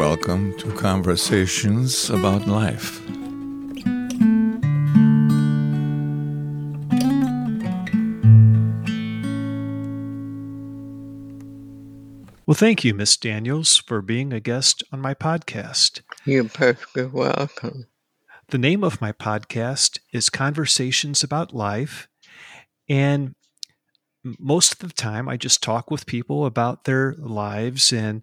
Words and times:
welcome 0.00 0.56
to 0.56 0.72
Conversations 0.76 2.08
About 2.08 2.46
Life. 2.46 3.06
Well, 12.46 12.54
thank 12.54 12.82
you, 12.82 12.94
Miss 12.94 13.14
Daniels, 13.18 13.76
for 13.76 14.00
being 14.00 14.32
a 14.32 14.40
guest 14.40 14.82
on 14.90 15.00
my 15.02 15.12
podcast. 15.12 16.00
You're 16.24 16.44
perfectly 16.44 17.04
welcome. 17.04 17.86
The 18.48 18.56
name 18.56 18.82
of 18.82 19.02
my 19.02 19.12
podcast 19.12 19.98
is 20.14 20.30
Conversations 20.30 21.22
About 21.22 21.52
Life. 21.52 22.08
And 22.88 23.34
most 24.24 24.72
of 24.72 24.78
the 24.78 24.94
time, 24.94 25.28
I 25.28 25.36
just 25.36 25.62
talk 25.62 25.90
with 25.90 26.06
people 26.06 26.46
about 26.46 26.84
their 26.84 27.16
lives 27.18 27.92
and 27.92 28.22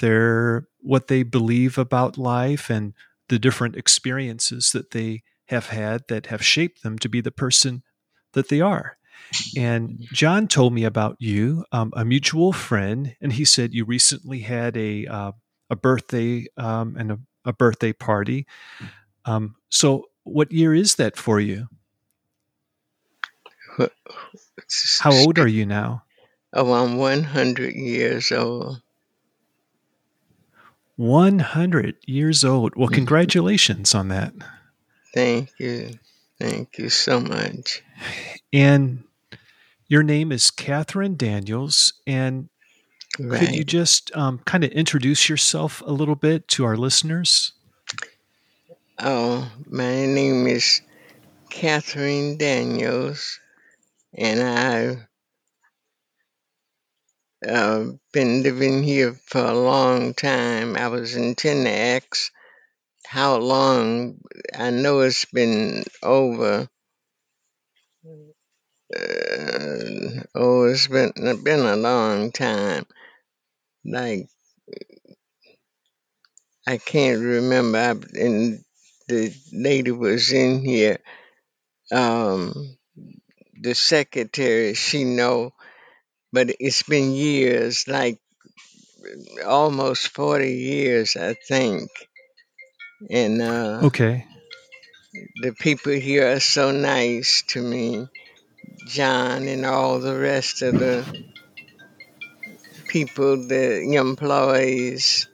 their 0.00 0.66
what 0.84 1.08
they 1.08 1.22
believe 1.22 1.78
about 1.78 2.18
life 2.18 2.70
and 2.70 2.92
the 3.28 3.38
different 3.38 3.74
experiences 3.74 4.70
that 4.72 4.90
they 4.90 5.22
have 5.46 5.68
had 5.68 6.02
that 6.08 6.26
have 6.26 6.44
shaped 6.44 6.82
them 6.82 6.98
to 6.98 7.08
be 7.08 7.20
the 7.20 7.30
person 7.30 7.82
that 8.34 8.48
they 8.48 8.60
are. 8.60 8.98
And 9.56 10.00
John 10.12 10.46
told 10.46 10.74
me 10.74 10.84
about 10.84 11.16
you, 11.18 11.64
um, 11.72 11.92
a 11.96 12.04
mutual 12.04 12.52
friend, 12.52 13.16
and 13.20 13.32
he 13.32 13.44
said 13.44 13.72
you 13.72 13.84
recently 13.84 14.40
had 14.40 14.76
a 14.76 15.06
uh, 15.06 15.32
a 15.70 15.76
birthday 15.76 16.46
um, 16.56 16.96
and 16.98 17.12
a, 17.12 17.18
a, 17.46 17.52
birthday 17.52 17.92
party. 17.92 18.46
Um, 19.24 19.56
so, 19.70 20.04
what 20.24 20.52
year 20.52 20.74
is 20.74 20.96
that 20.96 21.16
for 21.16 21.40
you? 21.40 21.68
How 25.00 25.12
old 25.12 25.38
are 25.38 25.48
you 25.48 25.64
now? 25.64 26.04
Oh, 26.52 26.72
I'm 26.72 26.98
100 26.98 27.74
years 27.74 28.30
old. 28.30 28.82
100 30.96 31.96
years 32.06 32.44
old. 32.44 32.76
Well, 32.76 32.86
mm-hmm. 32.86 32.94
congratulations 32.94 33.94
on 33.94 34.08
that. 34.08 34.32
Thank 35.14 35.50
you. 35.58 35.98
Thank 36.38 36.78
you 36.78 36.88
so 36.88 37.20
much. 37.20 37.82
And 38.52 39.04
your 39.88 40.02
name 40.02 40.32
is 40.32 40.50
Catherine 40.50 41.16
Daniels, 41.16 41.92
and 42.06 42.48
right. 43.18 43.40
could 43.40 43.54
you 43.54 43.64
just 43.64 44.14
um, 44.16 44.40
kind 44.44 44.64
of 44.64 44.70
introduce 44.70 45.28
yourself 45.28 45.82
a 45.86 45.92
little 45.92 46.16
bit 46.16 46.48
to 46.48 46.64
our 46.64 46.76
listeners? 46.76 47.52
Oh, 48.98 49.50
my 49.66 50.06
name 50.06 50.46
is 50.46 50.80
Catherine 51.50 52.38
Daniels, 52.38 53.38
and 54.12 54.42
I've 54.42 55.06
uh, 57.48 57.86
been 58.12 58.42
living 58.42 58.82
here 58.82 59.14
for 59.26 59.44
a 59.44 59.58
long 59.58 60.14
time. 60.14 60.76
I 60.76 60.88
was 60.88 61.16
intending 61.16 61.66
to 61.66 62.30
how 63.06 63.36
long. 63.36 64.20
I 64.56 64.70
know 64.70 65.00
it's 65.00 65.24
been 65.26 65.84
over 66.02 66.68
uh, 68.94 70.22
oh, 70.34 70.64
it's 70.64 70.86
been 70.88 71.12
been 71.42 71.60
a 71.60 71.76
long 71.76 72.32
time. 72.32 72.86
Like 73.84 74.28
I 76.66 76.78
can't 76.78 77.22
remember. 77.22 77.78
I, 77.78 77.90
and 77.90 78.64
the 79.08 79.34
lady 79.52 79.90
was 79.90 80.32
in 80.32 80.64
here. 80.64 80.98
Um, 81.92 82.76
the 83.60 83.74
secretary, 83.74 84.74
she 84.74 85.04
know, 85.04 85.52
but 86.34 86.50
it's 86.58 86.82
been 86.82 87.12
years, 87.12 87.86
like 87.86 88.18
almost 89.46 90.08
forty 90.08 90.54
years, 90.54 91.16
I 91.16 91.34
think. 91.34 91.88
And 93.08 93.40
uh, 93.40 93.80
okay, 93.84 94.26
the 95.42 95.52
people 95.52 95.92
here 95.92 96.32
are 96.32 96.40
so 96.40 96.72
nice 96.72 97.44
to 97.48 97.62
me. 97.62 98.08
John 98.88 99.46
and 99.46 99.64
all 99.64 100.00
the 100.00 100.18
rest 100.18 100.62
of 100.62 100.74
the 100.78 101.04
people, 102.88 103.46
the 103.46 103.94
employees. 103.94 105.28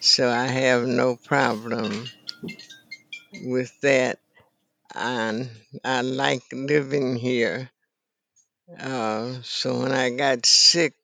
So 0.00 0.30
I 0.30 0.46
have 0.46 0.86
no 0.86 1.16
problem 1.16 2.06
with 3.44 3.70
that. 3.82 4.18
And 4.94 5.50
I 5.84 6.00
like 6.00 6.42
living 6.52 7.16
here. 7.16 7.70
Uh, 8.78 9.40
so 9.42 9.80
when 9.80 9.92
I 9.92 10.10
got 10.10 10.46
sick, 10.46 10.94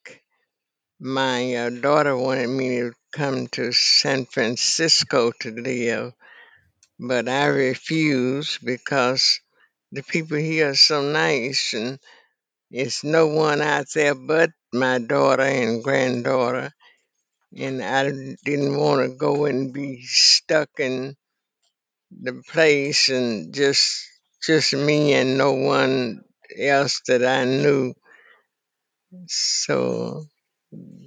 my 1.01 1.55
uh, 1.55 1.71
daughter 1.71 2.17
wanted 2.17 2.49
me 2.49 2.79
to 2.79 2.93
come 3.13 3.49
to 3.49 3.73
San 3.73 4.25
Francisco 4.25 5.33
to 5.41 5.51
live, 5.51 6.13
but 6.99 7.29
I 7.29 7.47
refused 7.47 8.65
because 8.65 9.41
the 9.91 10.03
people 10.05 10.37
here 10.37 10.71
are 10.71 10.75
so 10.75 11.03
nice 11.03 11.75
and 11.75 11.99
it's 12.71 13.03
no 13.03 13.27
one 13.27 13.61
out 13.61 13.87
there 13.95 14.15
but 14.15 14.51
my 14.73 14.99
daughter 14.99 15.43
and 15.43 15.83
granddaughter. 15.83 16.73
And 17.57 17.83
I 17.83 18.05
didn't 18.45 18.77
want 18.77 19.03
to 19.03 19.17
go 19.17 19.47
and 19.47 19.73
be 19.73 20.03
stuck 20.03 20.69
in 20.79 21.17
the 22.11 22.43
place 22.53 23.09
and 23.09 23.53
just 23.53 24.09
just 24.43 24.75
me 24.75 25.15
and 25.15 25.37
no 25.39 25.53
one 25.55 26.23
else 26.57 27.01
that 27.09 27.25
I 27.25 27.45
knew. 27.45 27.95
So 29.29 30.25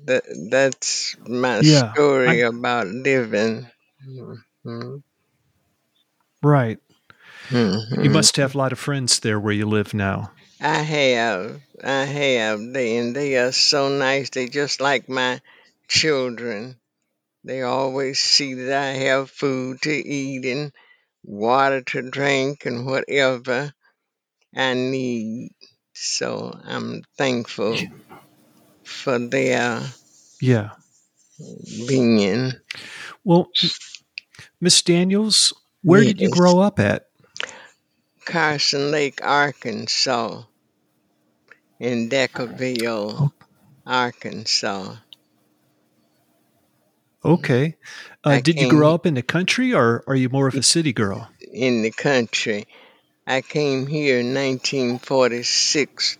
that 0.06 0.24
that's 0.52 1.16
my 1.28 1.62
yeah, 1.62 1.96
story 1.96 2.44
I, 2.44 2.44
about 2.44 2.88
living. 2.88 3.70
Mm-hmm. 4.08 4.98
Right. 6.42 6.80
Mm-hmm. 7.50 8.04
You 8.04 8.10
must 8.10 8.38
have 8.38 8.56
a 8.56 8.58
lot 8.58 8.72
of 8.74 8.80
friends 8.80 9.20
there 9.20 9.40
where 9.40 9.54
you 9.54 9.66
live 9.66 9.94
now. 9.94 10.32
I 10.62 10.80
have. 10.82 11.62
I 11.84 12.06
have. 12.06 12.60
They 12.74 12.98
and 12.98 13.16
they 13.16 13.38
are 13.38 13.52
so 13.52 13.90
nice. 13.90 14.30
They 14.30 14.48
just 14.48 14.80
like 14.82 15.10
my 15.10 15.42
children. 15.88 16.80
They 17.44 17.62
always 17.64 18.20
see 18.20 18.54
that 18.56 18.74
I 18.78 18.92
have 19.06 19.32
food 19.32 19.82
to 19.84 19.92
eat 19.92 20.46
and 20.46 20.72
water 21.24 21.82
to 21.82 22.10
drink 22.10 22.66
and 22.66 22.86
whatever 22.86 23.74
I 24.56 24.74
need. 24.74 25.52
So 25.94 26.58
I'm 26.64 27.04
thankful 27.18 27.78
for 28.84 29.20
their 29.20 29.82
yeah 30.42 30.72
being. 31.88 32.54
Well, 33.24 33.50
Miss 34.62 34.82
Daniels, 34.82 35.54
where 35.84 36.04
did 36.04 36.22
you 36.22 36.30
grow 36.30 36.60
up 36.60 36.80
at? 36.80 37.08
Carson 38.26 38.92
Lake, 38.92 39.20
Arkansas 39.24 40.44
in 41.80 42.10
Deckerville, 42.10 43.32
Arkansas. 43.86 44.96
Okay. 47.24 47.76
Uh, 48.24 48.40
did 48.40 48.60
you 48.60 48.70
grow 48.70 48.94
up 48.94 49.06
in 49.06 49.14
the 49.14 49.22
country 49.22 49.74
or 49.74 50.04
are 50.08 50.16
you 50.16 50.30
more 50.30 50.48
of 50.48 50.56
a 50.56 50.64
city 50.64 50.94
girl? 50.94 51.30
In 51.52 51.82
the 51.82 51.92
country. 51.92 52.68
I 53.30 53.42
came 53.42 53.86
here 53.86 54.22
in 54.22 54.34
1946. 54.34 56.18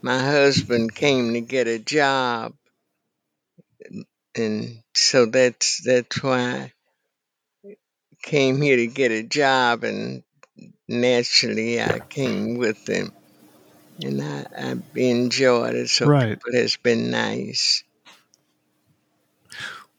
My 0.00 0.16
husband 0.16 0.94
came 0.94 1.32
to 1.32 1.40
get 1.40 1.66
a 1.66 1.80
job. 1.80 2.54
And 4.36 4.78
so 4.94 5.26
that's 5.26 5.82
that's 5.84 6.22
why 6.22 6.72
I 7.64 7.76
came 8.22 8.62
here 8.62 8.76
to 8.76 8.86
get 8.86 9.10
a 9.10 9.24
job 9.24 9.82
and 9.82 10.22
naturally 10.86 11.82
I 11.82 11.98
came 11.98 12.54
with 12.58 12.88
him 12.88 13.12
and 14.00 14.22
I, 14.22 14.46
I've 14.56 14.82
enjoyed 14.94 15.74
it. 15.74 15.90
So 15.90 16.06
right. 16.06 16.38
it 16.46 16.54
has 16.54 16.76
been 16.76 17.10
nice. 17.10 17.82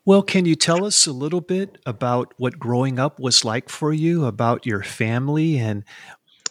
Well, 0.06 0.22
can 0.22 0.46
you 0.46 0.56
tell 0.56 0.86
us 0.86 1.08
a 1.08 1.14
little 1.14 1.40
bit 1.40 1.78
about 1.86 2.34
what 2.38 2.60
growing 2.60 3.00
up 3.00 3.20
was 3.20 3.46
like 3.46 3.70
for 3.70 3.94
you, 3.94 4.26
about 4.26 4.66
your 4.66 4.84
family, 4.84 5.58
and 5.58 5.86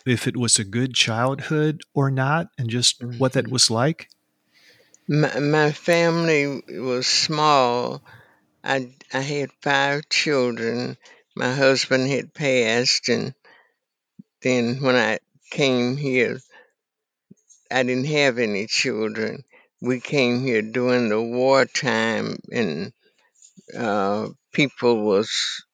if 0.04 0.26
it 0.26 0.36
was 0.36 0.58
a 0.58 0.64
good 0.64 0.94
childhood 0.94 1.82
or 1.94 2.10
not, 2.10 2.48
and 2.58 2.68
just 2.68 3.00
mm-hmm. 3.00 3.18
what 3.18 3.32
that 3.32 3.44
mm-hmm. 3.44 3.52
was 3.52 3.70
like? 3.70 4.08
My, 5.08 5.38
my 5.38 5.72
family 5.72 6.62
was 6.68 7.06
small. 7.06 8.02
I 8.64 8.94
I 9.12 9.20
had 9.20 9.50
five 9.60 10.08
children. 10.08 10.96
My 11.34 11.52
husband 11.52 12.08
had 12.08 12.34
passed, 12.34 13.08
and 13.08 13.34
then 14.42 14.76
when 14.82 14.96
I 14.96 15.18
came 15.50 15.96
here, 15.96 16.40
I 17.70 17.82
didn't 17.82 18.06
have 18.06 18.38
any 18.38 18.66
children. 18.66 19.44
We 19.80 20.00
came 20.00 20.42
here 20.42 20.62
during 20.62 21.08
the 21.08 21.20
wartime, 21.20 22.38
and 22.52 22.92
uh, 23.76 24.28
people 24.52 25.02
was 25.02 25.64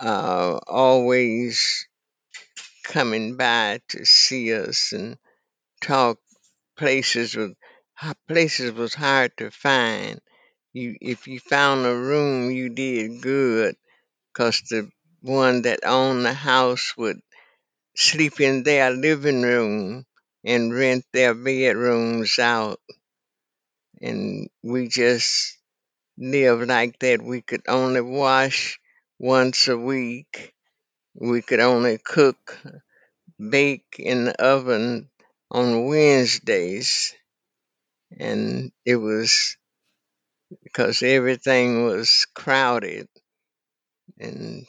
uh, 0.00 0.58
always 0.66 1.86
coming 2.86 3.36
by 3.36 3.80
to 3.90 4.06
see 4.06 4.54
us 4.54 4.92
and 4.92 5.18
talk. 5.82 6.18
Places 6.78 7.36
was 7.36 7.52
places 8.28 8.72
was 8.72 8.94
hard 8.94 9.36
to 9.38 9.50
find. 9.50 10.20
You, 10.72 10.96
if 11.00 11.26
you 11.28 11.40
found 11.40 11.86
a 11.86 11.96
room, 11.96 12.50
you 12.50 12.68
did 12.70 13.22
good, 13.22 13.76
'cause 14.34 14.62
the 14.70 14.90
one 15.22 15.62
that 15.62 15.80
owned 15.84 16.24
the 16.26 16.34
house 16.34 16.94
would 16.98 17.20
sleep 17.96 18.40
in 18.40 18.64
their 18.64 18.90
living 18.90 19.42
room 19.42 20.06
and 20.44 20.74
rent 20.74 21.04
their 21.12 21.34
bedrooms 21.34 22.38
out. 22.38 22.80
And 24.00 24.48
we 24.62 24.88
just 24.88 25.58
lived 26.18 26.68
like 26.68 26.98
that. 27.00 27.22
We 27.22 27.42
could 27.42 27.62
only 27.68 28.02
wash 28.02 28.80
once 29.18 29.68
a 29.68 29.78
week. 29.78 30.55
We 31.18 31.42
could 31.42 31.60
only 31.60 31.98
cook, 31.98 32.58
bake 33.38 33.96
in 33.98 34.26
the 34.26 34.42
oven 34.42 35.08
on 35.50 35.86
Wednesdays. 35.86 37.14
And 38.18 38.72
it 38.84 38.96
was 38.96 39.56
because 40.62 41.02
everything 41.02 41.84
was 41.84 42.26
crowded. 42.34 43.08
And 44.18 44.66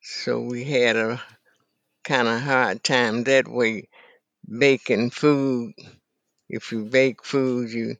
so 0.00 0.40
we 0.40 0.64
had 0.64 0.96
a 0.96 1.22
kind 2.04 2.28
of 2.28 2.40
hard 2.40 2.82
time 2.82 3.24
that 3.24 3.48
way 3.48 3.88
baking 4.46 5.10
food. 5.10 5.72
If 6.48 6.72
you 6.72 6.84
bake 6.84 7.24
food, 7.24 7.70
you 7.70 7.96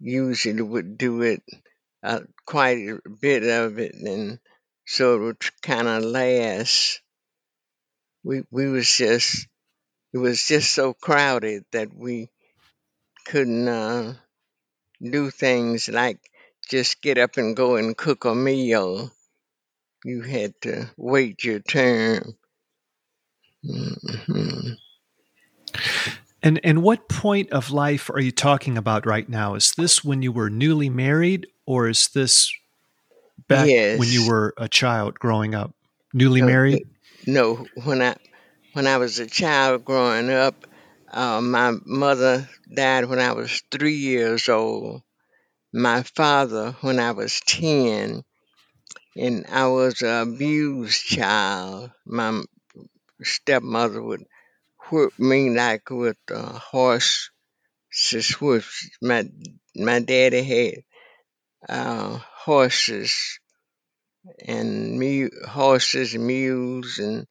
usually 0.00 0.62
would 0.62 0.98
do 0.98 1.22
it 1.22 1.42
uh, 2.02 2.20
quite 2.46 2.78
a 2.78 2.98
bit 3.20 3.44
of 3.44 3.78
it, 3.78 3.94
and 3.94 4.38
so 4.92 5.14
it 5.14 5.20
would 5.20 5.62
kind 5.62 5.88
of 5.88 6.04
last. 6.04 7.00
We 8.22 8.42
we 8.50 8.68
was 8.68 8.94
just 8.94 9.48
it 10.12 10.18
was 10.18 10.44
just 10.46 10.70
so 10.70 10.92
crowded 10.92 11.64
that 11.72 11.94
we 11.96 12.28
couldn't 13.24 13.68
uh, 13.68 14.14
do 15.02 15.30
things 15.30 15.88
like 15.88 16.20
just 16.68 17.00
get 17.00 17.16
up 17.16 17.38
and 17.38 17.56
go 17.56 17.76
and 17.76 17.96
cook 17.96 18.26
a 18.26 18.34
meal. 18.34 19.10
You 20.04 20.20
had 20.20 20.60
to 20.62 20.90
wait 20.98 21.42
your 21.42 21.60
turn. 21.60 22.34
hmm 23.64 24.72
And 26.42 26.60
and 26.64 26.82
what 26.82 27.08
point 27.08 27.50
of 27.50 27.70
life 27.70 28.10
are 28.10 28.20
you 28.20 28.32
talking 28.32 28.76
about 28.76 29.06
right 29.06 29.28
now? 29.28 29.54
Is 29.54 29.72
this 29.72 30.04
when 30.04 30.20
you 30.20 30.32
were 30.32 30.50
newly 30.50 30.90
married, 30.90 31.46
or 31.64 31.88
is 31.88 32.08
this 32.08 32.52
back 33.48 33.68
when 33.94 34.10
you 34.10 34.22
were 34.22 34.54
a 34.56 34.68
child 34.68 35.18
growing 35.18 35.54
up? 35.54 35.74
Newly 36.12 36.40
No, 36.40 36.46
married? 36.46 36.86
no. 37.26 37.66
When 37.84 38.02
I 38.02 38.16
when 38.72 38.86
I 38.86 38.98
was 38.98 39.18
a 39.18 39.26
child 39.26 39.84
growing 39.84 40.30
up, 40.30 40.66
uh, 41.08 41.40
my 41.40 41.74
mother 41.84 42.48
died 42.74 43.06
when 43.06 43.18
I 43.18 43.32
was 43.32 43.62
three 43.70 43.96
years 43.96 44.48
old. 44.48 45.02
My 45.72 46.02
father 46.02 46.72
when 46.82 46.98
I 47.00 47.12
was 47.12 47.40
ten, 47.40 48.24
and 49.16 49.46
I 49.48 49.68
was 49.68 50.02
an 50.02 50.28
abused 50.34 51.02
child. 51.04 51.92
My 52.06 52.42
stepmother 53.22 54.02
would 54.02 54.24
whip 54.90 55.18
me 55.18 55.50
like 55.50 55.90
with 55.90 56.18
a 56.30 56.58
horse 56.58 57.30
whip. 58.40 58.64
My 59.00 59.28
my 59.76 60.00
daddy 60.00 60.42
had 60.42 60.84
uh, 61.68 62.18
horses 62.18 63.38
and 64.46 65.02
horses, 65.48 66.14
mules, 66.14 66.98
and 66.98 67.26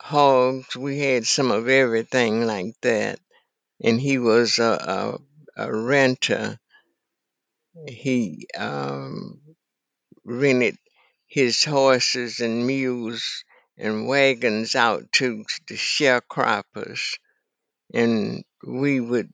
hogs. 0.00 0.76
We 0.76 0.98
had 0.98 1.26
some 1.26 1.50
of 1.50 1.68
everything 1.68 2.46
like 2.46 2.74
that. 2.82 3.18
And 3.82 4.00
he 4.00 4.18
was 4.18 4.58
a, 4.58 5.18
a, 5.56 5.64
a 5.64 5.74
renter. 5.74 6.58
He 7.88 8.46
um, 8.56 9.40
rented 10.24 10.76
his 11.26 11.64
horses 11.64 12.40
and 12.40 12.66
mules 12.66 13.44
and 13.78 14.06
wagons 14.06 14.74
out 14.74 15.10
to 15.12 15.44
the 15.66 15.74
sharecroppers, 15.74 17.18
and 17.92 18.44
we 18.66 19.00
would 19.00 19.30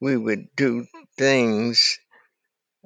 we 0.00 0.16
would 0.16 0.48
do 0.56 0.86
things 1.16 1.98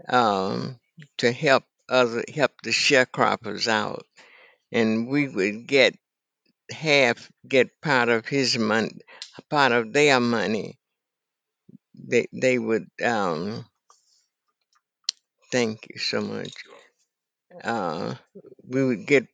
um, 0.08 0.78
to 1.18 1.32
help 1.32 1.64
other 1.88 2.24
help 2.34 2.52
the 2.62 2.70
sharecroppers 2.70 3.68
out, 3.68 4.06
and 4.72 5.08
we 5.08 5.28
would 5.28 5.66
get 5.66 5.96
half 6.70 7.30
get 7.48 7.80
part 7.82 8.08
of 8.10 8.26
his 8.28 8.58
money, 8.58 9.00
part 9.50 9.72
of 9.72 9.92
their 9.92 10.20
money. 10.20 10.78
They 11.94 12.26
they 12.32 12.58
would 12.58 12.90
um 13.02 13.64
thank 15.52 15.86
you 15.90 15.98
so 15.98 16.20
much. 16.20 16.52
Uh, 17.64 18.14
we 18.66 18.84
would 18.84 19.06
get 19.06 19.26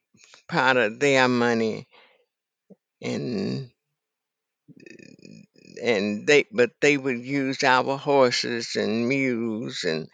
part 0.48 0.76
of 0.76 1.00
their 1.00 1.28
money 1.28 1.88
and 3.02 3.70
and 5.82 6.26
they 6.26 6.44
but 6.52 6.70
they 6.80 6.96
would 6.96 7.18
use 7.24 7.62
our 7.62 7.96
horses 7.96 8.76
and 8.76 9.08
mules 9.08 9.84
and 9.84 10.08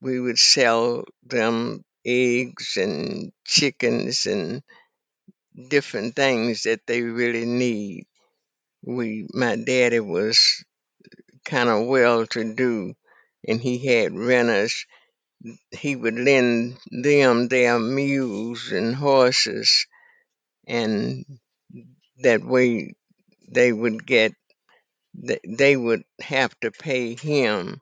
we 0.00 0.20
would 0.20 0.38
sell 0.38 1.04
them 1.24 1.84
eggs 2.04 2.76
and 2.76 3.32
chickens 3.44 4.26
and 4.26 4.62
different 5.68 6.16
things 6.16 6.64
that 6.64 6.86
they 6.86 7.02
really 7.02 7.46
need. 7.46 8.06
We 8.82 9.26
my 9.32 9.56
daddy 9.56 10.00
was 10.00 10.64
kind 11.44 11.68
of 11.68 11.86
well 11.86 12.26
to 12.28 12.54
do 12.54 12.94
and 13.46 13.60
he 13.60 13.78
had 13.86 14.14
renters 14.16 14.86
he 15.72 15.96
would 15.96 16.18
lend 16.18 16.78
them 16.90 17.48
their 17.48 17.78
mules 17.78 18.70
and 18.72 18.94
horses, 18.94 19.86
and 20.66 21.24
that 22.18 22.44
way 22.44 22.94
they 23.48 23.72
would 23.72 24.06
get 24.06 24.32
they 25.14 25.76
would 25.76 26.04
have 26.20 26.58
to 26.60 26.70
pay 26.70 27.14
him. 27.16 27.80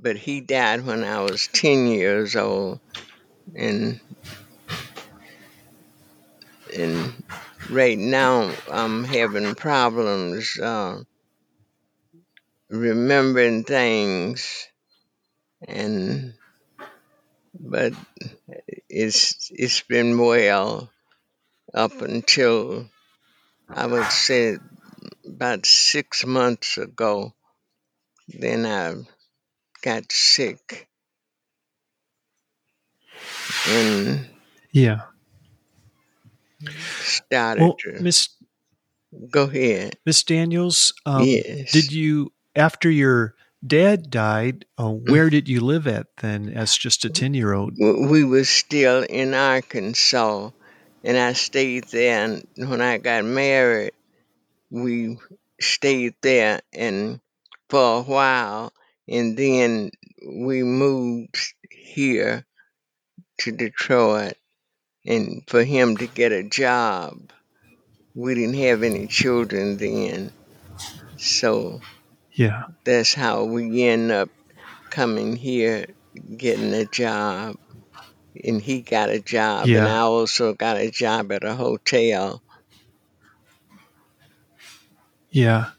But 0.00 0.16
he 0.16 0.40
died 0.40 0.86
when 0.86 1.02
I 1.02 1.22
was 1.22 1.48
ten 1.48 1.86
years 1.88 2.36
old, 2.36 2.80
and 3.54 4.00
and 6.76 7.22
right 7.70 7.98
now 7.98 8.52
I'm 8.70 9.04
having 9.04 9.54
problems 9.54 10.58
uh, 10.58 11.02
remembering 12.68 13.64
things, 13.64 14.68
and 15.66 16.34
but 17.58 17.92
it's 18.88 19.50
it's 19.52 19.80
been 19.82 20.16
well 20.18 20.90
up 21.74 22.00
until 22.02 22.88
I 23.68 23.86
would 23.86 24.10
say 24.12 24.58
about 25.26 25.66
six 25.66 26.24
months 26.24 26.78
ago. 26.78 27.34
Then 28.28 28.64
I 28.66 28.94
got 29.82 30.10
sick 30.12 30.88
and 33.68 34.26
Yeah. 34.72 35.00
started 37.00 37.62
Well, 37.62 37.78
to 37.78 38.04
Miss 38.04 38.28
go 39.30 39.44
ahead. 39.44 39.96
Miss 40.06 40.22
Daniels, 40.22 40.92
um, 41.06 41.26
Yes. 41.26 41.70
did 41.70 41.92
you 41.92 42.32
after 42.56 42.90
your 42.90 43.34
dad 43.66 44.10
died? 44.10 44.64
Uh, 44.78 44.90
where 44.90 45.30
did 45.30 45.48
you 45.48 45.60
live 45.60 45.86
at 45.86 46.06
then, 46.18 46.48
as 46.48 46.76
just 46.76 47.04
a 47.04 47.10
ten 47.10 47.34
year 47.34 47.52
old? 47.52 47.74
We 47.78 48.24
were 48.24 48.44
still 48.44 49.02
in 49.02 49.34
Arkansas, 49.34 50.50
and 51.04 51.16
I 51.18 51.32
stayed 51.34 51.84
there. 51.84 52.24
And 52.24 52.46
when 52.70 52.80
I 52.80 52.98
got 52.98 53.24
married, 53.24 53.92
we 54.70 55.18
stayed 55.60 56.14
there 56.22 56.60
and 56.72 57.20
for 57.70 57.98
a 57.98 58.02
while, 58.02 58.72
and 59.08 59.36
then 59.36 59.90
we 60.26 60.62
moved 60.62 61.36
here 61.70 62.44
to 63.38 63.52
Detroit, 63.52 64.34
and 65.06 65.42
for 65.46 65.64
him 65.64 65.96
to 65.96 66.06
get 66.06 66.32
a 66.32 66.42
job. 66.42 67.30
We 68.14 68.34
didn't 68.34 68.56
have 68.56 68.82
any 68.82 69.06
children 69.06 69.76
then, 69.76 70.32
so 71.18 71.80
Yeah. 72.32 72.64
that's 72.82 73.14
how 73.14 73.44
we 73.44 73.84
end 73.84 74.10
up 74.10 74.28
coming 74.90 75.36
here, 75.36 75.86
getting 76.36 76.74
a 76.74 76.84
job. 76.84 77.56
And 78.44 78.60
he 78.60 78.82
got 78.82 79.10
a 79.10 79.20
job, 79.20 79.68
and 79.68 79.86
I 79.86 79.98
also 79.98 80.54
got 80.54 80.76
a 80.78 80.90
job 80.90 81.30
at 81.32 81.44
a 81.44 81.54
hotel. 81.54 82.42
Yeah. 85.30 85.70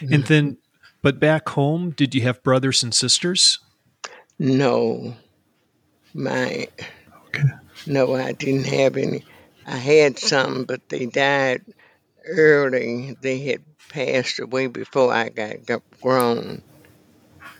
And 0.00 0.24
then, 0.24 0.58
but 1.02 1.20
back 1.20 1.48
home, 1.50 1.90
did 1.90 2.14
you 2.14 2.22
have 2.22 2.42
brothers 2.42 2.82
and 2.82 2.94
sisters? 2.94 3.58
No, 4.38 5.14
my 6.14 6.68
Okay. 7.28 7.48
no, 7.86 8.14
I 8.14 8.32
didn't 8.32 8.66
have 8.66 8.96
any. 8.96 9.24
I 9.66 9.76
had 9.76 10.18
some, 10.18 10.64
but 10.64 10.88
they 10.88 11.06
died 11.06 11.62
early. 12.26 13.16
They 13.20 13.38
had 13.40 13.62
passed 13.88 14.40
away 14.40 14.66
before 14.66 15.12
I 15.12 15.28
got, 15.28 15.66
got 15.66 15.82
grown. 16.00 16.62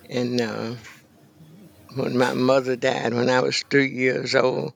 And 0.09 0.40
uh, 0.40 0.75
when 1.94 2.16
my 2.16 2.35
mother 2.35 2.76
died 2.76 3.14
when 3.14 3.30
I 3.30 3.40
was 3.40 3.62
three 3.70 3.90
years 3.90 4.35
old, 4.35 4.73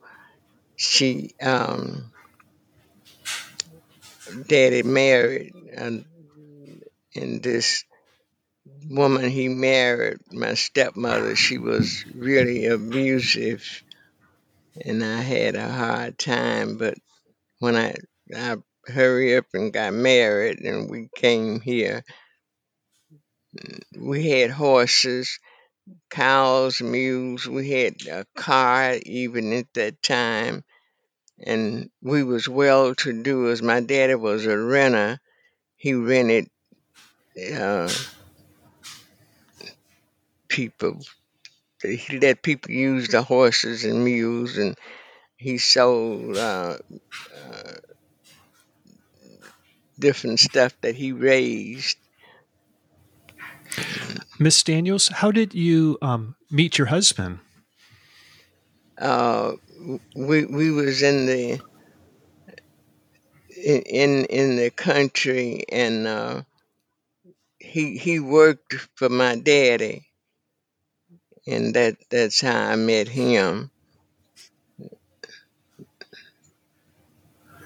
she 0.77 1.31
um, 1.41 2.11
daddy 4.47 4.83
married, 4.83 5.53
and, 5.75 6.05
and 7.15 7.41
this 7.43 7.83
woman 8.89 9.29
he 9.29 9.49
married, 9.49 10.17
my 10.31 10.53
stepmother, 10.53 11.35
she 11.35 11.57
was 11.57 12.05
really 12.13 12.65
abusive, 12.65 13.83
and 14.83 15.03
I 15.03 15.21
had 15.21 15.55
a 15.55 15.69
hard 15.69 16.17
time. 16.17 16.77
But 16.77 16.95
when 17.59 17.75
I 17.75 17.95
I 18.35 18.57
hurried 18.85 19.37
up 19.37 19.45
and 19.53 19.73
got 19.73 19.93
married, 19.93 20.59
and 20.59 20.89
we 20.89 21.09
came 21.15 21.59
here, 21.61 22.03
we 23.97 24.29
had 24.29 24.51
horses, 24.51 25.39
cows, 26.09 26.81
mules. 26.81 27.47
We 27.47 27.69
had 27.69 27.95
a 28.07 28.25
car 28.35 28.95
even 29.05 29.53
at 29.53 29.73
that 29.73 30.01
time, 30.01 30.63
and 31.39 31.89
we 32.01 32.23
was 32.23 32.47
well 32.47 32.95
to 32.95 33.23
do. 33.23 33.49
As 33.49 33.61
my 33.61 33.79
daddy 33.81 34.15
was 34.15 34.45
a 34.45 34.57
renter, 34.57 35.19
he 35.75 35.93
rented 35.93 36.49
uh, 37.53 37.91
people. 40.55 40.99
He 41.83 42.17
let 42.19 42.41
people 42.41 42.71
use 42.71 43.09
the 43.09 43.21
horses 43.21 43.83
and 43.83 44.05
mules, 44.05 44.57
and 44.57 44.75
he 45.35 45.57
sold 45.57 46.37
uh, 46.37 46.77
uh, 47.35 47.73
different 49.99 50.39
stuff 50.39 50.73
that 50.81 50.95
he 50.95 51.11
raised. 51.11 51.97
Miss 54.39 54.63
Daniels, 54.63 55.09
how 55.09 55.31
did 55.31 55.53
you 55.53 55.97
um, 56.01 56.35
meet 56.49 56.77
your 56.77 56.87
husband? 56.87 57.39
Uh, 58.97 59.53
we 60.15 60.45
we 60.45 60.71
was 60.71 61.01
in 61.01 61.25
the 61.25 61.59
in 63.57 63.81
in, 63.81 64.25
in 64.25 64.55
the 64.55 64.71
country, 64.71 65.65
and 65.69 66.07
uh, 66.07 66.41
he 67.59 67.97
he 67.97 68.19
worked 68.19 68.73
for 68.95 69.09
my 69.09 69.35
daddy, 69.35 70.07
and 71.47 71.73
that 71.75 71.97
that's 72.09 72.41
how 72.41 72.69
I 72.69 72.75
met 72.75 73.07
him. 73.07 73.71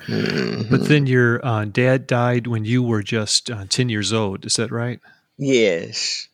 But 0.07 0.81
Mhm. 0.81 0.88
then 0.88 1.05
your 1.07 1.45
uh, 1.45 1.65
dad 1.65 2.07
died 2.07 2.48
when 2.48 2.65
you 2.65 2.81
were 2.83 3.03
just 3.03 3.50
uh, 3.50 3.65
10 3.69 3.89
years 3.89 4.12
old. 4.13 4.45
Is 4.45 4.55
that 4.55 4.71
right? 4.71 5.00
Yes. 5.38 6.27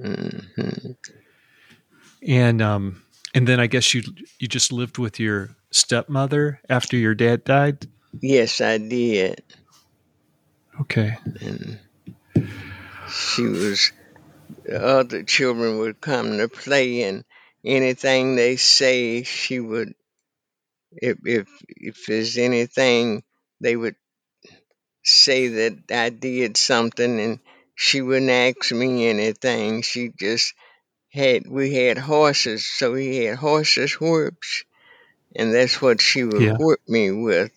hmm 0.00 0.38
And 2.26 2.62
um, 2.62 3.02
and 3.34 3.46
then 3.46 3.60
I 3.60 3.66
guess 3.66 3.94
you 3.94 4.02
you 4.38 4.48
just 4.48 4.72
lived 4.72 4.98
with 4.98 5.20
your 5.20 5.50
stepmother 5.70 6.60
after 6.68 6.96
your 6.96 7.14
dad 7.14 7.44
died. 7.44 7.86
Yes, 8.20 8.60
I 8.60 8.78
did. 8.78 9.42
Okay. 10.80 11.16
And 11.40 11.78
she 13.08 13.42
was, 13.42 13.92
the 14.64 14.82
other 14.84 15.22
children 15.24 15.78
would 15.78 16.00
come 16.00 16.38
to 16.38 16.48
play, 16.48 17.02
and 17.02 17.24
anything 17.64 18.36
they 18.36 18.56
say, 18.56 19.22
she 19.24 19.60
would, 19.60 19.94
if, 20.92 21.18
if, 21.24 21.48
if 21.68 22.06
there's 22.06 22.36
anything, 22.38 23.22
they 23.60 23.76
would 23.76 23.96
say 25.04 25.48
that 25.48 25.90
I 25.90 26.10
did 26.10 26.56
something, 26.56 27.20
and 27.20 27.40
she 27.74 28.02
wouldn't 28.02 28.30
ask 28.30 28.72
me 28.72 29.08
anything. 29.08 29.82
She 29.82 30.10
just 30.18 30.54
had, 31.12 31.46
we 31.46 31.74
had 31.74 31.98
horses, 31.98 32.64
so 32.66 32.92
we 32.92 33.18
had 33.24 33.36
horses 33.38 33.92
whips, 34.00 34.64
and 35.36 35.54
that's 35.54 35.80
what 35.82 36.00
she 36.00 36.24
would 36.24 36.42
Yeah. 36.42 36.56
whip 36.58 36.80
me 36.88 37.10
with, 37.12 37.52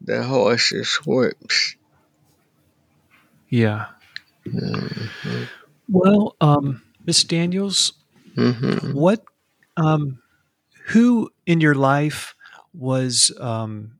the 0.00 0.22
horses 0.22 0.94
whips. 1.06 1.76
Yeah. 3.50 3.86
hmm 4.44 5.44
Well, 5.88 6.36
um, 6.40 6.82
Miss 7.06 7.24
Daniels, 7.24 7.92
hmm 8.34 8.92
what 8.92 9.24
um, 9.76 10.20
who 10.88 11.30
in 11.46 11.60
your 11.60 11.74
life 11.74 12.34
was 12.74 13.30
um, 13.40 13.98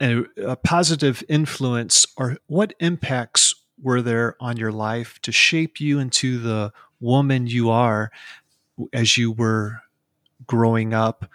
a, 0.00 0.22
a 0.44 0.56
positive 0.56 1.22
influence, 1.28 2.06
or 2.16 2.38
what 2.46 2.74
impacts 2.80 3.54
were 3.82 4.02
there 4.02 4.36
on 4.40 4.56
your 4.56 4.72
life 4.72 5.18
to 5.22 5.32
shape 5.32 5.80
you 5.80 5.98
into 5.98 6.38
the 6.38 6.72
woman 7.00 7.46
you 7.46 7.70
are 7.70 8.10
as 8.92 9.16
you 9.18 9.32
were 9.32 9.80
growing 10.46 10.94
up? 10.94 11.30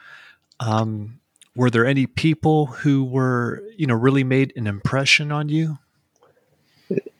Um, 0.60 1.20
were 1.56 1.70
there 1.70 1.86
any 1.86 2.08
people 2.08 2.68
who 2.68 3.04
were, 3.04 3.64
you 3.78 3.88
know, 3.88 3.96
really 3.96 4.24
made 4.24 4.54
an 4.56 4.68
impression 4.68 5.32
on 5.32 5.50
you? 5.50 5.78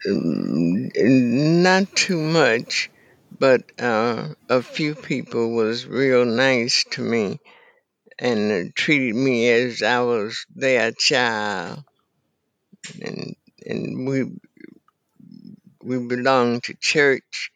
Not 0.06 1.96
too 1.96 2.22
much, 2.22 2.90
but 3.38 3.72
uh, 3.80 4.30
a 4.50 4.62
few 4.62 4.96
people 4.96 5.52
was 5.52 5.86
real 5.86 6.26
nice 6.26 6.86
to 6.92 7.02
me 7.02 7.40
and 8.18 8.76
treated 8.76 9.16
me 9.16 9.50
as 9.50 9.82
I 9.82 10.02
was 10.02 10.46
their 10.54 10.92
child, 10.92 11.84
and 13.02 13.36
and 13.66 14.08
we 14.08 14.26
we 15.82 16.08
belonged 16.08 16.64
to 16.64 16.74
church, 16.74 17.52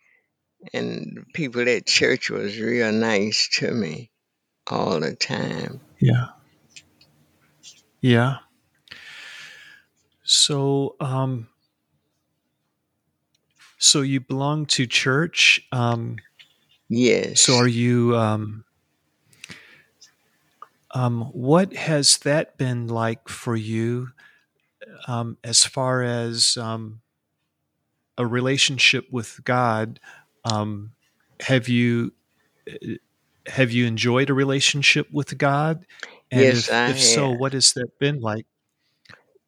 and 0.74 1.26
people 1.34 1.68
at 1.68 1.86
church 1.86 2.30
was 2.30 2.58
real 2.60 2.92
nice 2.92 3.50
to 3.60 3.72
me 3.72 4.12
all 4.68 5.00
the 5.00 5.16
time. 5.16 5.82
Yeah. 6.00 6.28
Yeah. 8.00 8.38
So, 10.24 10.96
um, 11.00 11.50
so 13.84 14.02
you 14.02 14.22
belong 14.22 14.66
to 14.68 14.88
church. 14.88 15.66
Um, 15.72 16.18
Yes. 16.90 17.42
so 17.42 17.58
are 17.58 17.68
you, 17.68 18.16
um, 18.16 18.64
um, 20.92 21.24
what 21.34 21.74
has 21.74 22.18
that 22.20 22.58
been 22.58 22.88
like 22.88 23.28
for 23.28 23.56
you, 23.56 24.10
um, 25.08 25.38
as 25.44 25.64
far 25.66 26.04
as, 26.04 26.56
um, 26.58 27.02
a 28.18 28.26
relationship 28.28 29.08
with 29.12 29.42
God? 29.44 30.00
Um, 30.46 30.92
have 31.42 31.68
you, 31.68 32.14
uh, 32.70 32.96
have 33.48 33.72
you 33.72 33.86
enjoyed 33.86 34.30
a 34.30 34.34
relationship 34.34 35.12
with 35.12 35.38
God? 35.38 35.86
And 36.32 36.42
Yes, 36.44 36.70
if, 36.70 36.74
I 36.74 36.90
if 36.90 37.00
so, 37.00 37.30
have. 37.32 37.40
what 37.40 37.54
has 37.54 37.74
that 37.74 38.00
been 38.00 38.22
like? 38.22 38.46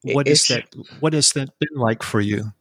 What 0.02 0.28
is 0.28 0.48
that? 0.48 0.66
What 1.00 1.14
has 1.14 1.32
that 1.32 1.50
been 1.60 1.78
like 1.78 2.04
for 2.04 2.20
you? 2.22 2.52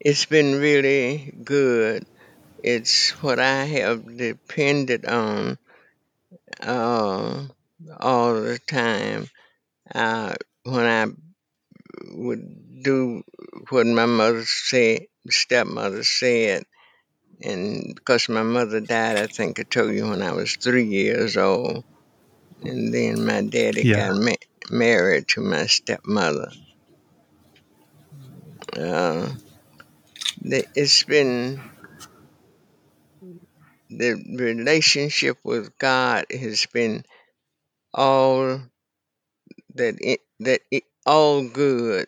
It's 0.00 0.26
been 0.26 0.58
really 0.60 1.32
good. 1.44 2.04
It's 2.62 3.10
what 3.22 3.38
I 3.40 3.64
have 3.64 4.16
depended 4.16 5.06
on 5.06 5.58
uh, 6.60 7.46
all 7.98 8.34
the 8.34 8.58
time. 8.66 9.28
Uh, 9.94 10.34
when 10.64 10.86
I 10.86 11.06
would 12.12 12.82
do 12.82 13.22
what 13.70 13.86
my 13.86 14.06
mother 14.06 14.44
said, 14.44 15.06
stepmother 15.30 16.04
said, 16.04 16.64
and 17.42 17.94
because 17.94 18.28
my 18.28 18.42
mother 18.42 18.80
died, 18.80 19.16
I 19.16 19.26
think 19.26 19.60
I 19.60 19.64
told 19.64 19.94
you 19.94 20.08
when 20.08 20.22
I 20.22 20.32
was 20.32 20.56
three 20.56 20.84
years 20.86 21.36
old, 21.36 21.84
and 22.62 22.94
then 22.94 23.24
my 23.26 23.42
daddy 23.42 23.84
Yeah. 23.84 24.08
got 24.08 24.16
ma- 24.16 24.46
married 24.70 25.28
to 25.28 25.40
my 25.42 25.66
stepmother. 25.66 26.50
Uh, 28.76 29.28
it's 30.42 31.04
been 31.04 31.60
the 33.90 34.14
relationship 34.36 35.38
with 35.44 35.76
God 35.78 36.26
has 36.30 36.66
been 36.66 37.04
all 37.94 38.60
that 39.74 39.96
it, 40.00 40.20
that 40.40 40.60
it, 40.70 40.84
all 41.06 41.48
good. 41.48 42.06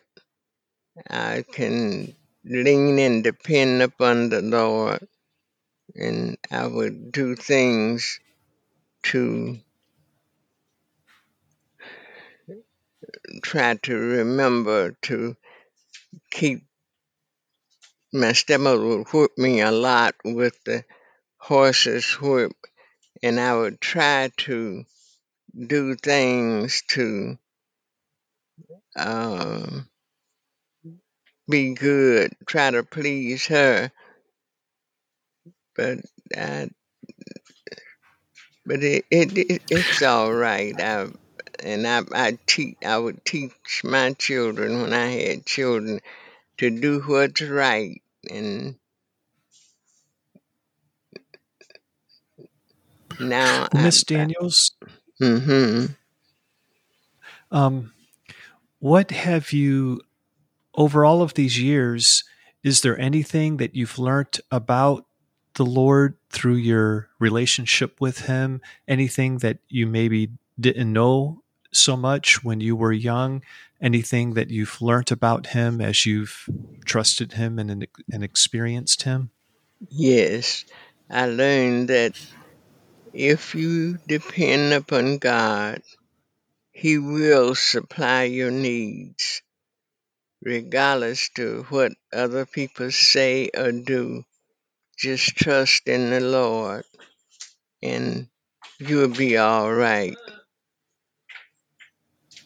I 1.09 1.43
can 1.51 2.13
lean 2.45 2.99
and 2.99 3.23
depend 3.23 3.81
upon 3.81 4.29
the 4.29 4.41
Lord, 4.41 5.07
and 5.95 6.37
I 6.51 6.67
would 6.67 7.11
do 7.11 7.35
things 7.35 8.19
to 9.03 9.57
try 13.41 13.75
to 13.83 13.95
remember 13.95 14.91
to 15.03 15.35
keep. 16.29 16.63
My 18.13 18.33
stepmother 18.33 18.85
would 18.85 19.07
whip 19.09 19.37
me 19.37 19.61
a 19.61 19.71
lot 19.71 20.15
with 20.23 20.63
the 20.65 20.85
horse's 21.37 22.09
whip, 22.21 22.53
and 23.23 23.39
I 23.39 23.55
would 23.55 23.81
try 23.81 24.31
to 24.37 24.85
do 25.67 25.95
things 25.95 26.83
to 26.89 27.37
um, 28.97 29.87
be 31.49 31.73
good, 31.73 32.33
try 32.47 32.71
to 32.71 32.83
please 32.83 33.47
her 33.47 33.91
but 35.75 35.99
I, 36.37 36.69
but 38.65 38.83
it, 38.83 39.05
it, 39.11 39.37
it 39.37 39.61
it's 39.69 40.01
all 40.01 40.33
right. 40.33 40.79
I 40.79 41.07
and 41.63 41.87
I 41.87 42.01
I 42.13 42.39
teach 42.45 42.77
I 42.85 42.97
would 42.97 43.23
teach 43.25 43.83
my 43.83 44.13
children 44.13 44.81
when 44.81 44.93
I 44.93 45.07
had 45.07 45.45
children 45.45 46.01
to 46.59 46.69
do 46.69 47.01
what's 47.01 47.41
right, 47.41 48.00
and 48.29 48.75
now 53.19 53.67
Miss 53.73 54.03
Daniels, 54.03 54.71
hmm 55.19 55.85
um, 57.51 57.91
what 58.79 59.11
have 59.11 59.51
you 59.51 60.01
over 60.75 61.05
all 61.05 61.21
of 61.21 61.33
these 61.33 61.59
years? 61.59 62.23
Is 62.63 62.81
there 62.81 62.99
anything 62.99 63.57
that 63.57 63.75
you've 63.75 63.99
learned 63.99 64.39
about 64.51 65.05
the 65.55 65.65
Lord 65.65 66.15
through 66.29 66.55
your 66.55 67.09
relationship 67.19 67.99
with 68.01 68.25
Him? 68.25 68.61
Anything 68.87 69.39
that 69.39 69.59
you 69.69 69.87
maybe 69.87 70.29
didn't 70.59 70.91
know 70.91 71.40
so 71.73 71.97
much 71.97 72.43
when 72.43 72.61
you 72.61 72.75
were 72.75 72.93
young? 72.93 73.43
Anything 73.81 74.33
that 74.35 74.49
you've 74.49 74.81
learned 74.81 75.11
about 75.11 75.47
Him 75.47 75.81
as 75.81 76.05
you've 76.05 76.47
trusted 76.85 77.33
Him 77.33 77.59
and, 77.59 77.87
and 78.11 78.23
experienced 78.23 79.03
Him? 79.03 79.31
yes, 79.89 80.65
I 81.09 81.25
learned 81.27 81.89
that 81.89 82.19
if 83.13 83.55
you 83.55 83.97
depend 84.07 84.73
upon 84.73 85.17
God, 85.17 85.81
He 86.71 86.97
will 86.97 87.55
supply 87.55 88.23
your 88.23 88.51
needs, 88.51 89.41
regardless 90.41 91.29
to 91.35 91.65
what 91.69 91.93
other 92.13 92.45
people 92.45 92.91
say 92.91 93.49
or 93.55 93.71
do. 93.71 94.23
Just 94.97 95.35
trust 95.35 95.87
in 95.87 96.11
the 96.11 96.21
Lord, 96.21 96.85
and 97.81 98.27
you'll 98.79 99.09
be 99.09 99.37
all 99.37 99.73
right. 99.73 100.15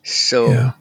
So 0.05 0.51
Yeah. 0.53 0.73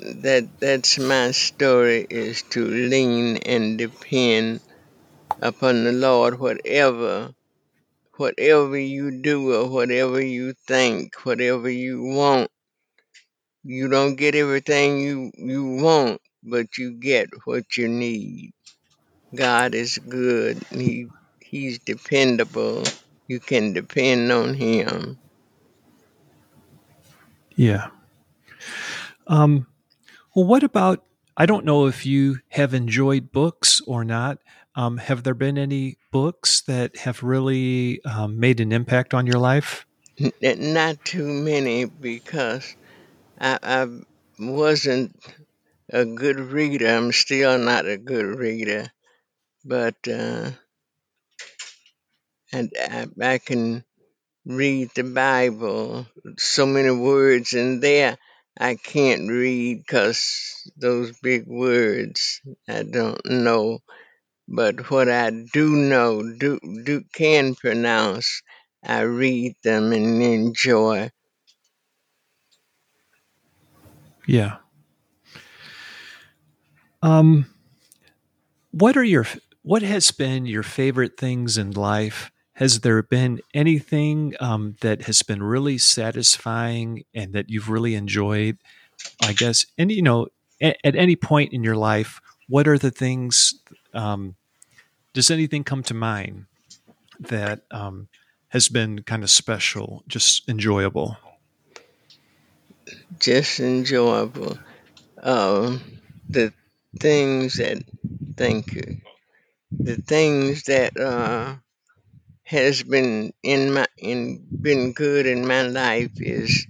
that 0.00 0.60
that's 0.60 0.98
my 0.98 1.32
story 1.32 2.06
is 2.08 2.42
to 2.50 2.64
lean 2.66 3.38
and 3.38 3.78
depend 3.78 4.60
upon 5.42 5.84
the 5.84 5.92
Lord 5.92 6.38
whatever 6.40 7.34
whatever 8.16 8.78
you 8.78 9.22
do 9.22 9.54
or 9.54 9.68
whatever 9.68 10.20
you 10.22 10.54
think, 10.68 11.16
whatever 11.26 11.70
you 11.70 12.02
want. 12.02 12.50
You 13.64 13.88
don't 13.88 14.14
get 14.16 14.34
everything 14.36 15.00
you 15.00 15.32
you 15.36 15.64
want, 15.82 16.20
but 16.44 16.78
you 16.78 16.92
get 16.92 17.28
what 17.44 17.76
you 17.76 17.88
need. 17.88 18.52
God 19.34 19.74
is 19.74 19.98
good. 19.98 20.62
He 20.70 21.08
he's 21.40 21.78
dependable. 21.80 22.84
You 23.28 23.40
can 23.40 23.72
depend 23.72 24.32
on 24.32 24.54
him. 24.54 25.18
Yeah. 27.56 27.88
Um, 29.26 29.66
well, 30.34 30.46
what 30.46 30.62
about? 30.62 31.04
I 31.36 31.46
don't 31.46 31.64
know 31.64 31.86
if 31.86 32.04
you 32.04 32.40
have 32.50 32.74
enjoyed 32.74 33.32
books 33.32 33.80
or 33.86 34.04
not. 34.04 34.38
Um, 34.74 34.98
have 34.98 35.22
there 35.22 35.34
been 35.34 35.58
any 35.58 35.96
books 36.10 36.62
that 36.62 36.96
have 36.98 37.22
really 37.22 38.02
um, 38.04 38.38
made 38.40 38.60
an 38.60 38.72
impact 38.72 39.14
on 39.14 39.26
your 39.26 39.38
life? 39.38 39.86
Not 40.40 41.04
too 41.04 41.26
many 41.26 41.86
because 41.86 42.76
I, 43.40 43.58
I 43.62 43.86
wasn't 44.38 45.16
a 45.90 46.04
good 46.04 46.38
reader. 46.38 46.86
I'm 46.88 47.12
still 47.12 47.58
not 47.58 47.86
a 47.86 47.96
good 47.96 48.26
reader, 48.26 48.90
but 49.64 49.96
uh, 50.08 50.50
and 52.52 52.72
I, 52.78 53.06
I 53.20 53.38
can 53.38 53.84
read 54.46 54.90
the 54.94 55.04
Bible. 55.04 56.06
So 56.38 56.66
many 56.66 56.90
words 56.90 57.52
in 57.54 57.80
there 57.80 58.18
I 58.58 58.76
can't 58.76 59.28
read 59.30 59.78
because 59.86 60.70
those 60.76 61.18
big 61.20 61.46
words 61.46 62.40
I 62.68 62.82
don't 62.82 63.24
know. 63.26 63.80
But 64.48 64.90
what 64.90 65.08
I 65.08 65.30
do 65.30 65.70
know, 65.76 66.22
do 66.22 66.58
do 66.84 67.02
can 67.14 67.54
pronounce, 67.54 68.42
I 68.84 69.00
read 69.02 69.54
them 69.64 69.92
and 69.92 70.22
enjoy. 70.22 71.10
Yeah. 74.26 74.58
Um, 77.02 77.46
what 78.70 78.96
are 78.96 79.04
your 79.04 79.26
what 79.62 79.82
has 79.82 80.10
been 80.10 80.46
your 80.46 80.62
favorite 80.62 81.16
things 81.16 81.56
in 81.56 81.70
life? 81.72 82.30
Has 82.62 82.82
there 82.82 83.02
been 83.02 83.40
anything 83.52 84.36
um, 84.38 84.76
that 84.82 85.02
has 85.06 85.22
been 85.22 85.42
really 85.42 85.78
satisfying 85.78 87.04
and 87.12 87.32
that 87.32 87.50
you've 87.50 87.68
really 87.68 87.96
enjoyed? 87.96 88.56
I 89.20 89.32
guess, 89.32 89.66
and 89.76 89.90
you 89.90 90.00
know, 90.00 90.28
at, 90.60 90.76
at 90.84 90.94
any 90.94 91.16
point 91.16 91.52
in 91.52 91.64
your 91.64 91.74
life, 91.74 92.20
what 92.48 92.68
are 92.68 92.78
the 92.78 92.92
things? 92.92 93.52
Um, 93.94 94.36
does 95.12 95.28
anything 95.28 95.64
come 95.64 95.82
to 95.82 95.94
mind 95.94 96.46
that 97.18 97.62
um, 97.72 98.06
has 98.50 98.68
been 98.68 99.02
kind 99.02 99.24
of 99.24 99.30
special, 99.30 100.04
just 100.06 100.48
enjoyable? 100.48 101.16
Just 103.18 103.58
enjoyable. 103.58 104.56
Um, 105.20 105.80
the 106.28 106.52
things 107.00 107.54
that 107.54 107.82
thank 108.36 108.72
you. 108.72 109.00
The 109.72 109.96
things 109.96 110.62
that 110.66 110.96
uh 110.96 111.56
has 112.52 112.82
been 112.82 113.32
in 113.42 113.72
my 113.72 113.86
in 113.96 114.46
been 114.60 114.92
good 114.92 115.24
in 115.24 115.46
my 115.46 115.62
life 115.62 116.12
is 116.16 116.66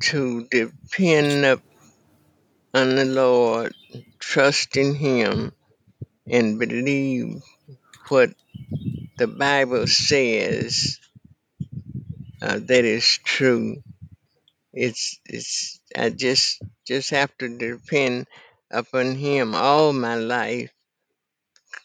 to 0.00 0.46
depend 0.50 1.44
up 1.44 1.60
on 2.72 2.96
the 2.96 3.04
Lord, 3.04 3.74
trust 4.18 4.78
in 4.78 4.94
Him, 4.94 5.52
and 6.26 6.58
believe 6.58 7.42
what 8.08 8.30
the 9.18 9.26
Bible 9.26 9.86
says 9.86 10.98
uh, 12.40 12.58
that 12.58 12.84
is 12.86 13.18
true. 13.22 13.82
It's 14.72 15.20
it's 15.26 15.78
I 15.94 16.08
just 16.08 16.62
just 16.86 17.10
have 17.10 17.36
to 17.38 17.48
depend 17.58 18.26
upon 18.70 19.14
Him 19.14 19.54
all 19.54 19.92
my 19.92 20.14
life 20.14 20.70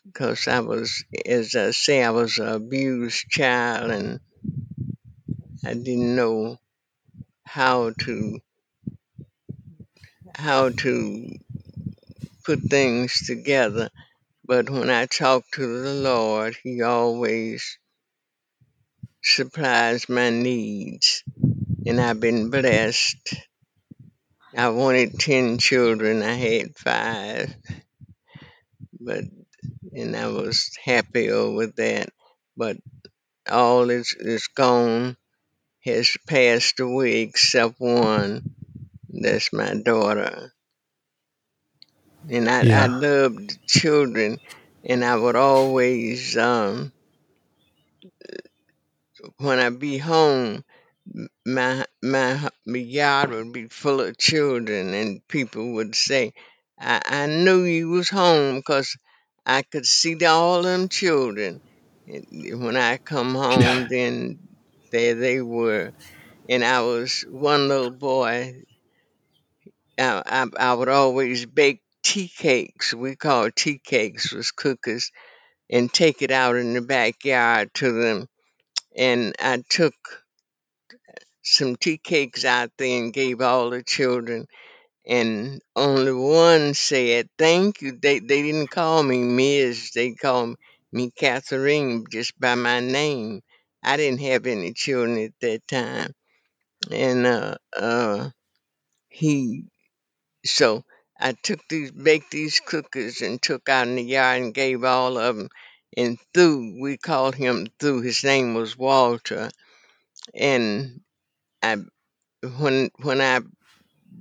because 0.05 0.47
I 0.47 0.59
was, 0.59 1.03
as 1.25 1.55
I 1.55 1.71
say, 1.71 2.03
I 2.03 2.11
was 2.11 2.37
an 2.37 2.47
abused 2.47 3.29
child 3.29 3.91
and 3.91 4.19
I 5.65 5.73
didn't 5.73 6.15
know 6.15 6.59
how 7.45 7.91
to 8.01 8.39
how 10.35 10.69
to 10.69 11.27
put 12.45 12.59
things 12.63 13.25
together. 13.25 13.89
But 14.45 14.69
when 14.69 14.89
I 14.89 15.05
talk 15.05 15.45
to 15.53 15.81
the 15.81 15.93
Lord, 15.93 16.57
He 16.63 16.81
always 16.81 17.77
supplies 19.23 20.09
my 20.09 20.29
needs, 20.29 21.23
and 21.85 22.01
I've 22.01 22.19
been 22.19 22.49
blessed. 22.49 23.35
I 24.55 24.69
wanted 24.69 25.19
ten 25.19 25.57
children, 25.57 26.21
I 26.21 26.33
had 26.33 26.75
five, 26.75 27.55
but 28.99 29.23
and 29.95 30.15
I 30.15 30.27
was 30.27 30.71
happy 30.84 31.29
over 31.32 31.67
that. 31.67 32.10
But 32.58 32.77
all 33.49 33.89
is 33.89 34.15
is 34.19 34.47
gone, 34.47 35.17
has 35.86 36.12
passed 36.27 36.79
away 36.79 37.21
except 37.21 37.79
one. 37.79 38.56
That's 39.10 39.53
my 39.53 39.75
daughter. 39.75 40.53
And 42.29 42.49
I, 42.49 42.65
I 42.69 42.86
loved 42.88 43.65
children, 43.67 44.39
and 44.84 45.06
I 45.06 45.15
would 45.15 45.36
always, 45.38 46.36
um, 46.38 46.91
when 49.38 49.60
I 49.60 49.69
be 49.69 49.97
home, 49.97 50.63
my, 51.45 51.86
my 52.01 52.49
my 52.65 52.77
yard 52.79 53.32
would 53.32 53.51
be 53.53 53.67
full 53.67 54.01
of 54.01 54.17
children, 54.17 54.93
and 54.93 55.27
people 55.27 55.73
would 55.73 55.95
say, 55.95 56.34
"I, 56.79 57.01
I 57.06 57.25
knew 57.27 57.63
you 57.63 57.89
was 57.89 58.10
home 58.10 58.62
'cause 58.63 58.95
I 59.45 59.63
could 59.63 59.86
see 59.86 60.23
all 60.25 60.62
them 60.63 60.89
children." 60.89 61.62
And 62.08 62.25
when 62.63 62.77
I 62.77 62.97
come 62.97 63.36
home, 63.36 63.88
then 63.91 64.39
there 64.91 65.15
they 65.15 65.41
were, 65.41 65.93
and 66.49 66.63
I 66.63 66.82
was 66.82 67.25
one 67.29 67.67
little 67.69 67.91
boy 67.91 68.63
I, 69.97 70.21
I, 70.25 70.47
I 70.58 70.73
would 70.73 70.89
always 70.89 71.45
bake 71.45 71.82
tea 72.03 72.27
cakes. 72.27 72.93
We 72.93 73.15
call 73.15 73.49
tea 73.51 73.79
cakes 73.84 74.34
was 74.34 74.51
cookies, 74.51 75.12
and 75.69 75.91
take 75.91 76.21
it 76.21 76.32
out 76.32 76.56
in 76.56 76.73
the 76.73 76.82
backyard 76.82 77.73
to 77.75 77.91
them. 77.91 78.27
And 78.95 79.36
I 79.39 79.63
took 79.69 79.95
some 81.43 81.75
tea 81.75 81.97
cakes 81.97 82.45
out 82.45 82.71
there 82.77 83.01
and 83.01 83.13
gave 83.13 83.41
all 83.41 83.69
the 83.69 83.84
children. 83.84 84.47
And 85.07 85.61
only 85.75 86.11
one 86.13 86.73
said 86.73 87.29
thank 87.37 87.81
you. 87.81 87.93
They 87.93 88.19
they 88.19 88.41
didn't 88.41 88.67
call 88.67 89.01
me 89.03 89.19
Miss. 89.23 89.91
They 89.91 90.11
called 90.13 90.57
me 90.91 91.11
Catherine 91.11 92.05
just 92.11 92.37
by 92.39 92.55
my 92.55 92.79
name. 92.81 93.41
I 93.83 93.95
didn't 93.97 94.21
have 94.21 94.45
any 94.45 94.73
children 94.73 95.17
at 95.19 95.33
that 95.41 95.67
time, 95.67 96.13
and 96.91 97.25
uh, 97.27 97.55
uh, 97.77 98.29
he 99.09 99.65
so 100.45 100.83
I 101.19 101.33
took 101.33 101.59
these 101.69 101.91
baked 101.91 102.31
these 102.31 102.59
cookies 102.61 103.21
and 103.21 103.41
took 103.41 103.69
out 103.69 103.87
in 103.87 103.95
the 103.95 104.03
yard 104.03 104.41
and 104.41 104.53
gave 104.53 104.83
all 104.83 105.17
of 105.17 105.35
them. 105.37 105.49
And 105.97 106.17
through 106.33 106.81
we 106.81 106.97
called 106.97 107.35
him 107.35 107.67
through. 107.79 108.01
His 108.01 108.23
name 108.23 108.55
was 108.55 108.77
Walter, 108.77 109.51
and 110.35 111.01
I 111.63 111.77
when 112.59 112.91
when 113.01 113.21
I 113.21 113.41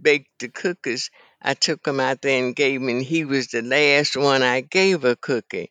baked 0.03 0.31
the 0.41 0.49
cookies, 0.49 1.11
I 1.43 1.55
took 1.55 1.83
them 1.85 2.01
out 2.01 2.23
there 2.23 2.45
and 2.45 2.57
gave 2.57 2.81
him. 2.83 2.88
And 2.88 3.03
he 3.03 3.25
was 3.25 3.49
the 3.49 3.62
last 3.62 4.17
one 4.17 4.43
I 4.43 4.61
gave 4.62 5.05
a 5.05 5.17
cookie 5.17 5.71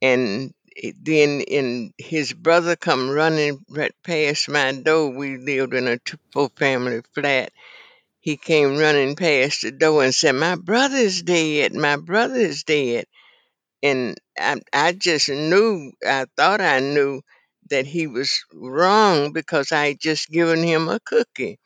and 0.00 0.52
then 1.00 1.40
in 1.42 1.92
his 1.98 2.32
brother 2.32 2.76
come 2.76 3.10
running 3.10 3.64
right 3.68 3.94
past 4.04 4.48
my 4.48 4.72
door. 4.72 5.10
We 5.10 5.36
lived 5.38 5.74
in 5.74 5.86
a 5.88 5.98
two 5.98 6.18
four 6.32 6.50
family 6.56 7.02
flat. 7.14 7.52
He 8.20 8.36
came 8.36 8.78
running 8.78 9.16
past 9.16 9.62
the 9.62 9.72
door 9.72 10.04
and 10.04 10.14
said, 10.14 10.34
"My 10.34 10.56
brother's 10.56 11.22
dead. 11.22 11.74
My 11.74 11.96
brother's 11.96 12.64
dead." 12.64 13.06
And 13.82 14.18
I, 14.38 14.60
I 14.72 14.92
just 14.92 15.28
knew. 15.28 15.92
I 16.06 16.26
thought 16.36 16.60
I 16.60 16.80
knew 16.80 17.22
that 17.70 17.86
he 17.86 18.06
was 18.08 18.44
wrong 18.54 19.32
because 19.32 19.72
I 19.72 19.88
had 19.88 20.00
just 20.00 20.30
given 20.30 20.62
him 20.62 20.88
a 20.88 21.00
cookie. 21.00 21.58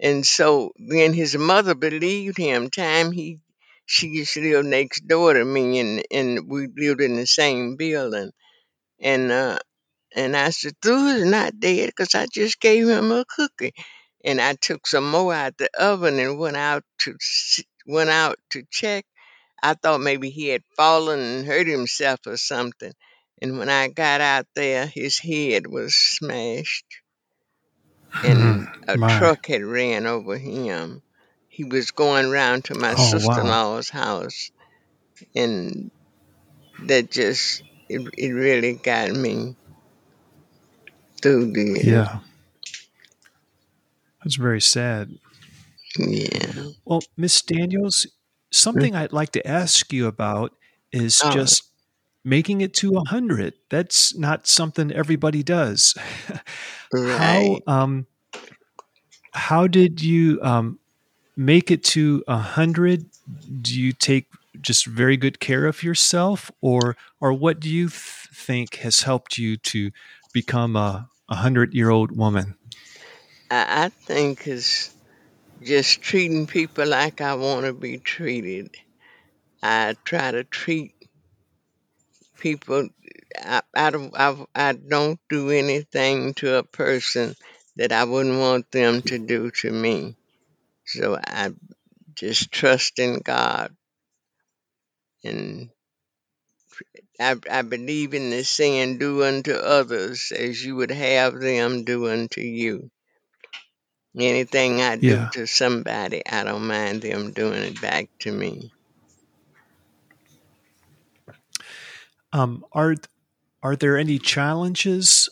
And 0.00 0.26
so 0.26 0.72
then 0.78 1.12
his 1.12 1.36
mother 1.36 1.74
believed 1.74 2.38
him. 2.38 2.70
Time 2.70 3.12
he 3.12 3.38
she 3.86 4.08
used 4.08 4.34
to 4.34 4.40
live 4.40 4.64
next 4.66 5.06
door 5.06 5.34
to 5.34 5.44
me, 5.44 5.78
and 5.80 6.02
and 6.10 6.48
we 6.48 6.68
lived 6.76 7.00
in 7.02 7.16
the 7.16 7.26
same 7.26 7.76
building 7.76 8.30
and 9.00 9.30
uh, 9.32 9.58
and 10.14 10.36
I 10.36 10.50
said, 10.50 10.74
is 10.84 11.24
not 11.24 11.60
dead 11.60 11.88
because 11.88 12.14
I 12.14 12.26
just 12.26 12.60
gave 12.60 12.88
him 12.88 13.12
a 13.12 13.24
cookie. 13.26 13.74
And 14.24 14.40
I 14.40 14.54
took 14.54 14.86
some 14.86 15.10
more 15.10 15.34
out 15.34 15.58
the 15.58 15.70
oven 15.78 16.18
and 16.18 16.38
went 16.38 16.56
out 16.56 16.84
to 17.00 17.16
went 17.86 18.10
out 18.10 18.38
to 18.50 18.64
check. 18.70 19.06
I 19.62 19.74
thought 19.74 20.00
maybe 20.00 20.30
he 20.30 20.48
had 20.48 20.62
fallen 20.76 21.20
and 21.20 21.46
hurt 21.46 21.66
himself 21.68 22.20
or 22.26 22.36
something. 22.36 22.92
And 23.42 23.58
when 23.58 23.70
I 23.70 23.88
got 23.88 24.20
out 24.20 24.46
there, 24.56 24.86
his 24.86 25.18
head 25.18 25.66
was 25.66 25.94
smashed, 25.96 26.86
and 28.24 28.68
mm-hmm. 28.68 28.82
a 28.88 28.96
my. 28.96 29.18
truck 29.18 29.46
had 29.46 29.62
ran 29.62 30.06
over 30.06 30.36
him. 30.38 31.02
He 31.48 31.64
was 31.64 31.90
going 31.90 32.30
round 32.30 32.64
to 32.66 32.74
my 32.74 32.94
Oh, 32.96 33.10
sister-in-law's 33.10 33.90
house, 33.90 34.50
and 35.34 35.90
that 36.84 37.10
just 37.10 37.62
it, 37.88 38.02
it 38.16 38.30
really 38.32 38.74
got 38.74 39.10
me 39.10 39.56
through 41.22 41.52
the 41.52 41.80
Yeah. 41.82 42.20
That's 44.22 44.36
very 44.36 44.60
sad. 44.60 45.18
yeah. 45.98 46.70
Well, 46.84 47.02
Miss 47.16 47.40
Daniels, 47.42 48.06
something 48.50 48.94
I'd 48.94 49.12
like 49.12 49.32
to 49.32 49.46
ask 49.46 49.92
you 49.92 50.06
about 50.06 50.54
is 50.92 51.24
Oh, 51.24 51.30
just 51.32 51.69
making 52.24 52.60
it 52.60 52.74
to 52.74 52.92
100. 52.92 53.54
That's 53.68 54.16
not 54.16 54.46
something 54.46 54.92
everybody 54.92 55.42
does. 55.42 55.94
how 56.92 57.58
um 57.66 58.06
how 59.32 59.66
did 59.66 60.02
you 60.02 60.40
um 60.42 60.78
make 61.36 61.70
it 61.70 61.84
to 61.84 62.22
100? 62.26 63.06
Do 63.62 63.80
you 63.80 63.92
take 63.92 64.26
just 64.60 64.86
very 64.86 65.16
good 65.16 65.40
care 65.40 65.66
of 65.66 65.82
yourself 65.82 66.50
or 66.60 66.96
or 67.20 67.32
what 67.32 67.60
do 67.60 67.68
you 67.68 67.88
th- 67.88 68.28
think 68.34 68.76
has 68.76 69.02
helped 69.02 69.38
you 69.38 69.56
to 69.56 69.90
become 70.32 70.76
a 70.76 71.08
100-year-old 71.30 72.16
woman? 72.16 72.56
I, 73.50 73.84
I 73.84 73.88
think 73.88 74.46
is 74.46 74.90
just 75.62 76.00
treating 76.02 76.46
people 76.46 76.86
like 76.86 77.20
I 77.20 77.34
want 77.34 77.66
to 77.66 77.72
be 77.72 77.98
treated. 77.98 78.76
I 79.62 79.96
try 80.04 80.30
to 80.30 80.44
treat 80.44 80.94
people. 82.40 82.88
I, 83.38 83.62
I 83.76 83.90
don't. 83.90 84.14
I, 84.18 84.46
I 84.54 84.72
don't 84.72 85.20
do 85.28 85.50
anything 85.50 86.34
to 86.36 86.56
a 86.58 86.64
person 86.64 87.36
that 87.76 87.92
I 87.92 88.04
wouldn't 88.04 88.40
want 88.40 88.70
them 88.72 89.02
to 89.02 89.18
do 89.18 89.52
to 89.62 89.70
me. 89.72 90.16
So 90.86 91.16
I 91.16 91.52
just 92.14 92.50
trust 92.52 92.98
in 92.98 93.20
God, 93.20 93.74
and 95.24 95.70
I, 97.20 97.36
I 97.50 97.62
believe 97.62 98.14
in 98.14 98.30
the 98.30 98.44
saying, 98.44 98.98
"Do 98.98 99.24
unto 99.24 99.52
others 99.52 100.32
as 100.36 100.64
you 100.64 100.76
would 100.76 100.90
have 100.90 101.38
them 101.40 101.84
do 101.84 102.08
unto 102.10 102.40
you." 102.42 102.90
Anything 104.18 104.80
I 104.82 104.96
do 104.96 105.06
Yeah. 105.06 105.28
to 105.34 105.46
somebody, 105.46 106.26
I 106.26 106.44
don't 106.44 106.66
mind 106.66 107.02
them 107.02 107.32
doing 107.32 107.62
it 107.62 107.80
back 107.80 108.08
to 108.20 108.32
me. 108.32 108.72
Um 112.32 112.64
are 112.72 112.94
are 113.62 113.76
there 113.76 113.98
any 113.98 114.18
challenges 114.18 115.28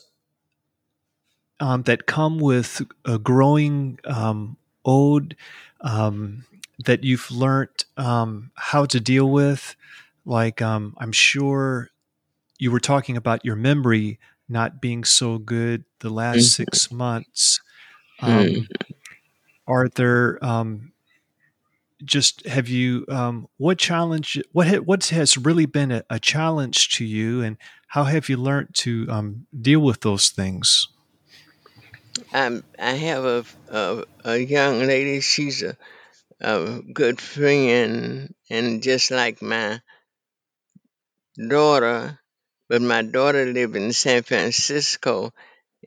um, 1.59 1.83
that 1.83 2.05
come 2.05 2.39
with 2.39 2.81
a 3.05 3.17
growing 3.17 3.99
um, 4.05 4.57
old 4.85 5.35
um, 5.81 6.45
that 6.85 7.03
you've 7.03 7.29
learned 7.31 7.85
um, 7.97 8.51
how 8.55 8.85
to 8.85 8.99
deal 8.99 9.29
with? 9.29 9.75
Like, 10.25 10.61
um, 10.61 10.95
I'm 10.97 11.11
sure 11.11 11.89
you 12.57 12.71
were 12.71 12.79
talking 12.79 13.17
about 13.17 13.43
your 13.43 13.55
memory 13.55 14.19
not 14.47 14.81
being 14.81 15.03
so 15.03 15.37
good 15.37 15.85
the 15.99 16.09
last 16.09 16.53
six 16.53 16.91
months. 16.91 17.61
Hmm. 18.19 18.31
Um, 18.31 18.67
are 19.67 19.87
there 19.89 20.43
um, 20.43 20.91
just 22.03 22.45
have 22.45 22.67
you 22.67 23.05
um, 23.09 23.47
what 23.57 23.77
challenge 23.77 24.41
what 24.51 24.67
ha, 24.67 24.77
what 24.77 25.05
has 25.07 25.37
really 25.37 25.65
been 25.65 25.91
a, 25.91 26.03
a 26.09 26.19
challenge 26.19 26.89
to 26.95 27.05
you, 27.05 27.41
and 27.41 27.57
how 27.87 28.05
have 28.05 28.29
you 28.29 28.37
learned 28.37 28.73
to 28.75 29.07
um, 29.09 29.47
deal 29.59 29.79
with 29.79 30.01
those 30.01 30.29
things? 30.29 30.87
I'm, 32.33 32.63
I 32.77 32.91
have 32.91 33.25
a, 33.25 33.45
a 33.69 34.03
a 34.25 34.37
young 34.37 34.79
lady. 34.79 35.21
She's 35.21 35.63
a, 35.63 35.77
a 36.39 36.81
good 36.93 37.19
friend, 37.19 38.33
and 38.49 38.83
just 38.83 39.11
like 39.11 39.41
my 39.41 39.81
daughter, 41.49 42.19
but 42.67 42.81
my 42.81 43.01
daughter 43.01 43.45
lived 43.45 43.75
in 43.75 43.93
San 43.93 44.23
Francisco, 44.23 45.33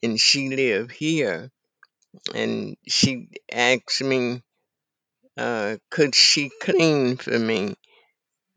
and 0.03 0.19
she 0.19 0.49
lived 0.49 0.93
here. 0.93 1.51
And 2.35 2.77
she 2.87 3.29
asked 3.51 4.03
me, 4.03 4.43
uh, 5.37 5.77
could 5.91 6.15
she 6.15 6.51
clean 6.61 7.17
for 7.17 7.39
me? 7.39 7.75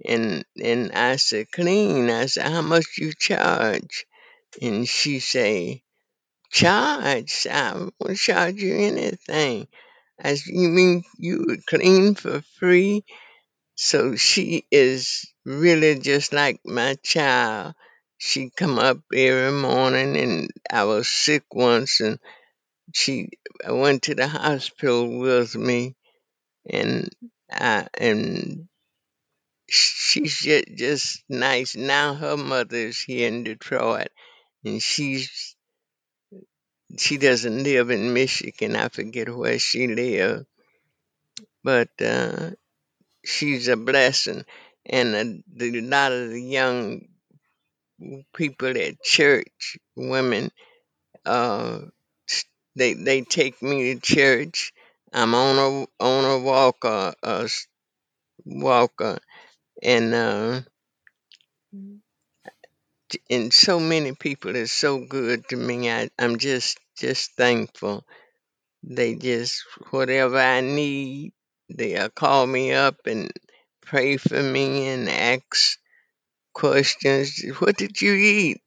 And 0.06 0.46
and 0.64 0.92
I 0.94 1.18
said, 1.18 1.52
clean. 1.52 2.10
I 2.10 2.28
said, 2.28 2.48
how 2.52 2.62
much 2.62 2.98
you 2.98 3.14
charge? 3.14 4.06
And 4.62 4.88
she 4.88 5.20
say, 5.20 5.84
charge? 6.52 7.48
I 7.52 7.90
won't 8.00 8.18
charge 8.18 8.56
you 8.58 8.76
anything. 8.76 9.68
I 10.24 10.36
said, 10.36 10.54
you 10.54 10.70
mean 10.70 11.04
you 11.18 11.46
would 11.48 11.66
clean 11.66 12.16
for 12.16 12.42
free? 12.60 13.06
So 13.76 14.16
she 14.16 14.66
is 14.72 15.26
really 15.46 16.00
just 16.00 16.34
like 16.34 16.60
my 16.66 16.96
child. 17.04 17.76
She 18.18 18.50
come 18.50 18.80
up 18.80 19.00
every 19.14 19.52
morning 19.52 20.18
and 20.18 20.52
I 20.72 20.86
was 20.86 21.08
sick 21.10 21.44
once 21.54 22.02
and 22.02 22.20
she 22.94 23.30
went 23.68 24.04
to 24.04 24.16
the 24.16 24.28
hospital 24.28 25.20
with 25.20 25.56
me 25.56 25.96
and 26.70 27.10
I 27.52 27.88
and 27.98 28.68
she's 29.68 30.40
just, 30.40 30.66
just 30.76 31.24
nice. 31.30 31.76
Now 31.76 32.14
her 32.14 32.38
mother 32.38 32.78
is 32.78 33.00
here 33.00 33.28
in 33.28 33.44
Detroit 33.44 34.10
and 34.64 34.82
she's 34.82 35.56
she 36.98 37.18
doesn't 37.18 37.64
live 37.64 37.90
in 37.90 38.14
Michigan. 38.14 38.76
I 38.76 38.90
forget 38.90 39.34
where 39.34 39.60
she 39.60 39.88
lives, 39.88 40.46
but 41.64 41.90
uh, 42.02 42.52
she's 43.24 43.68
a 43.68 43.76
blessing. 43.76 44.46
And 44.86 45.16
a, 45.16 45.44
the, 45.56 45.82
lot 45.82 46.12
of 46.12 46.30
the 46.30 46.42
young 46.42 47.08
people 48.34 48.78
at 48.78 49.02
church, 49.02 49.78
women, 49.96 50.52
uh, 51.26 51.80
they 52.76 52.94
they 52.94 53.22
take 53.22 53.62
me 53.62 53.94
to 53.94 54.00
church. 54.00 54.74
I'm 55.16 55.34
on 55.34 55.58
a 55.58 56.04
on 56.04 56.26
a 56.26 56.44
walker, 56.44 57.14
a 57.24 57.50
walker, 58.46 59.18
and 59.82 60.14
uh, 60.14 60.62
and 63.30 63.54
so 63.54 63.80
many 63.80 64.12
people 64.14 64.58
are 64.58 64.68
so 64.68 65.06
good 65.06 65.48
to 65.48 65.56
me. 65.56 65.90
I 65.90 66.10
I'm 66.20 66.38
just 66.38 66.78
just 66.98 67.32
thankful. 67.38 68.04
They 68.84 69.16
just 69.16 69.64
whatever 69.92 70.38
I 70.38 70.60
need, 70.60 71.32
they'll 71.70 72.10
call 72.10 72.46
me 72.46 72.74
up 72.74 73.08
and 73.08 73.32
pray 73.86 74.18
for 74.18 74.44
me 74.44 74.90
and 74.90 75.08
ask 75.08 75.80
questions. 76.54 77.42
What 77.60 77.78
did 77.78 78.02
you 78.02 78.12
eat? 78.16 78.62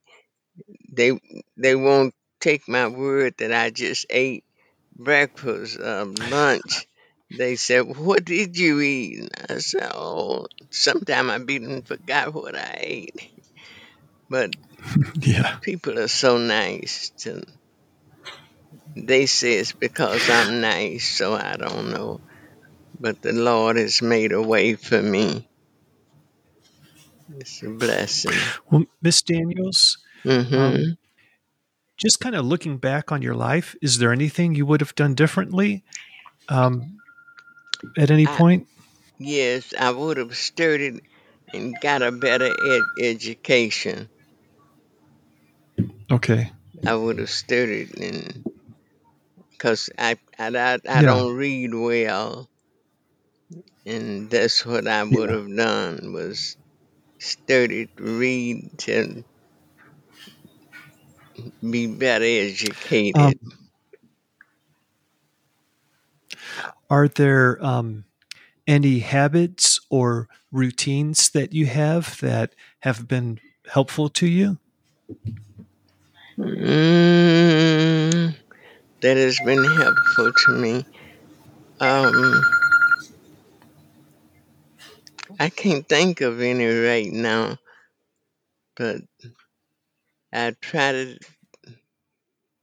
They 0.90 1.20
they 1.58 1.76
won't 1.76 2.14
take 2.40 2.66
my 2.68 2.88
word 2.88 3.34
that 3.37 3.52
I 3.52 3.68
just 3.68 4.06
ate 4.08 4.44
breakfast, 4.98 5.80
um, 5.80 6.14
lunch. 6.14 6.87
They 7.30 7.56
said, 7.56 7.82
"What 7.96 8.24
did 8.24 8.56
you 8.58 8.80
eat?" 8.80 9.18
And 9.20 9.32
I 9.50 9.58
said, 9.58 9.90
"Oh, 9.94 10.46
sometime 10.70 11.30
I 11.30 11.38
even 11.52 11.82
forgot 11.82 12.34
what 12.34 12.56
I 12.56 12.78
ate." 12.80 13.16
But 14.30 14.52
Yeah. 15.20 15.58
people 15.62 15.98
are 15.98 16.08
so 16.08 16.38
nice 16.38 17.11
to. 17.18 17.42
They 18.96 19.26
say 19.26 19.54
it's 19.54 19.72
because 19.72 20.28
I'm 20.28 20.61
nice, 20.61 21.06
so 21.06 21.34
I 21.34 21.56
don't 21.56 21.90
know. 21.90 22.20
But 22.98 23.22
the 23.22 23.32
Lord 23.32 23.76
has 23.76 24.02
made 24.02 24.32
a 24.32 24.42
way 24.42 24.74
for 24.76 25.02
me. 25.02 25.48
It's 27.28 27.62
a 27.62 27.68
blessing. 27.70 28.54
Well, 28.70 28.84
Miss 29.02 29.22
Daniels, 29.22 29.98
hmm 30.24 30.52
um, 30.52 30.96
just 31.98 32.20
kind 32.20 32.34
of 32.34 32.44
looking 32.46 32.78
back 32.78 33.12
on 33.12 33.22
your 33.22 33.34
life, 33.34 33.74
is 33.82 33.98
there 33.98 34.12
anything 34.12 34.54
you 34.54 34.66
would 34.66 34.80
have 34.80 34.94
done 34.94 35.14
differently 35.14 35.84
um, 36.48 37.00
at 37.96 38.11
any 38.11 38.26
I, 38.26 38.28
point? 38.28 38.66
yes, 39.18 39.74
I 39.78 39.90
would 39.90 40.16
have 40.18 40.37
studied 40.37 41.02
and 41.52 41.80
got 41.80 42.02
a 42.02 42.12
better 42.12 42.46
ed- 42.46 43.04
education. 43.04 44.11
Okay. 46.11 46.50
I 46.84 46.94
would 46.96 47.18
have 47.18 47.30
studied 47.30 47.96
and 48.00 48.44
because 49.52 49.90
I, 49.98 50.16
I 50.38 50.48
I 50.48 50.78
I 50.88 51.02
Yeah. 51.02 51.02
don't 51.02 51.34
read 51.37 51.74
well, 51.74 52.48
and 53.87 54.30
that's 54.30 54.64
what 54.64 54.87
I 54.87 55.02
would 55.02 55.30
Yeah. 55.30 55.37
have 55.37 55.56
done 55.56 56.12
was 56.12 56.56
studied, 57.18 57.90
read 57.98 58.78
be 61.70 61.87
better 61.87 62.24
educated. 62.24 63.16
Um, 63.16 63.35
are 66.90 67.09
there 67.09 67.64
um, 67.64 68.05
any 68.66 69.01
habits 69.01 69.81
or 69.90 70.29
routines 70.53 71.31
that 71.31 71.53
you 71.53 71.66
have 71.66 72.20
that 72.20 72.55
have 72.81 73.09
been 73.09 73.40
helpful 73.70 74.09
to 74.11 74.27
you? 74.27 74.59
Mm, 76.38 78.35
that 79.01 79.16
has 79.16 79.38
been 79.44 79.64
helpful 79.64 80.33
to 80.46 80.53
me. 80.53 80.87
Um, 81.81 82.42
I 85.40 85.48
can't 85.51 85.88
think 85.88 86.20
of 86.20 86.40
any 86.40 86.66
right 86.66 87.11
now, 87.11 87.59
but 88.77 89.03
I 90.32 90.52
try 90.52 90.92
to 90.92 91.18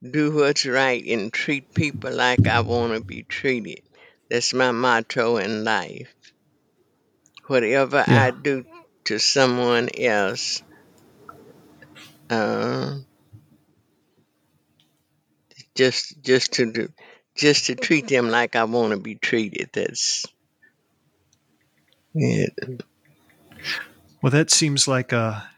do 0.10 0.34
what's 0.34 0.65
right 0.65 1.04
and 1.06 1.34
treat 1.34 1.73
people 1.73 2.13
like 2.13 2.47
I 2.47 2.62
want 2.62 2.93
to 2.93 3.01
be 3.04 3.23
treated. 3.23 3.82
That's 4.30 4.54
my 4.54 4.71
motto 4.71 5.36
in 5.38 5.65
life. 5.65 6.15
Whatever 7.47 8.06
I 8.08 8.30
Yeah. 8.30 8.32
do 8.32 8.65
to 9.06 9.17
someone 9.19 9.89
else, 9.97 10.62
uh, 12.30 12.99
just 15.75 16.21
just 16.23 16.54
to 16.54 16.71
do, 16.71 16.89
just 17.36 17.67
to 17.67 17.75
treat 17.75 18.08
them 18.08 18.30
like 18.30 18.56
I 18.56 18.63
want 18.63 18.91
to 18.93 18.99
be 18.99 19.15
treated. 19.15 19.69
That's 19.73 20.25
it. 22.15 22.82
Well, 24.21 24.32
that 24.32 24.49
seems 24.51 24.88
like 24.88 25.12
a 25.12 25.49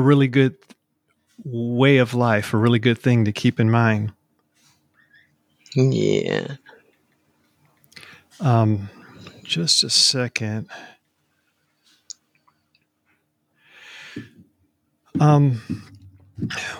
a 0.00 0.02
really 0.02 0.28
good 0.28 0.56
way 1.44 1.98
of 1.98 2.14
life, 2.14 2.54
a 2.54 2.56
really 2.56 2.78
good 2.78 2.98
thing 2.98 3.26
to 3.26 3.32
keep 3.32 3.60
in 3.60 3.70
mind. 3.70 4.12
Yeah. 5.74 6.56
Um, 8.40 8.88
just 9.44 9.84
a 9.84 9.90
second. 9.90 10.68
Um, 15.20 15.60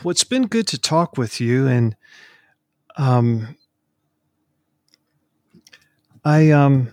well, 0.03 0.13
it's 0.13 0.25
been 0.25 0.47
good 0.47 0.67
to 0.69 0.79
talk 0.79 1.19
with 1.19 1.43
you, 1.43 1.67
and 1.67 1.95
um, 2.97 3.55
I 6.25 6.51
um, 6.51 6.93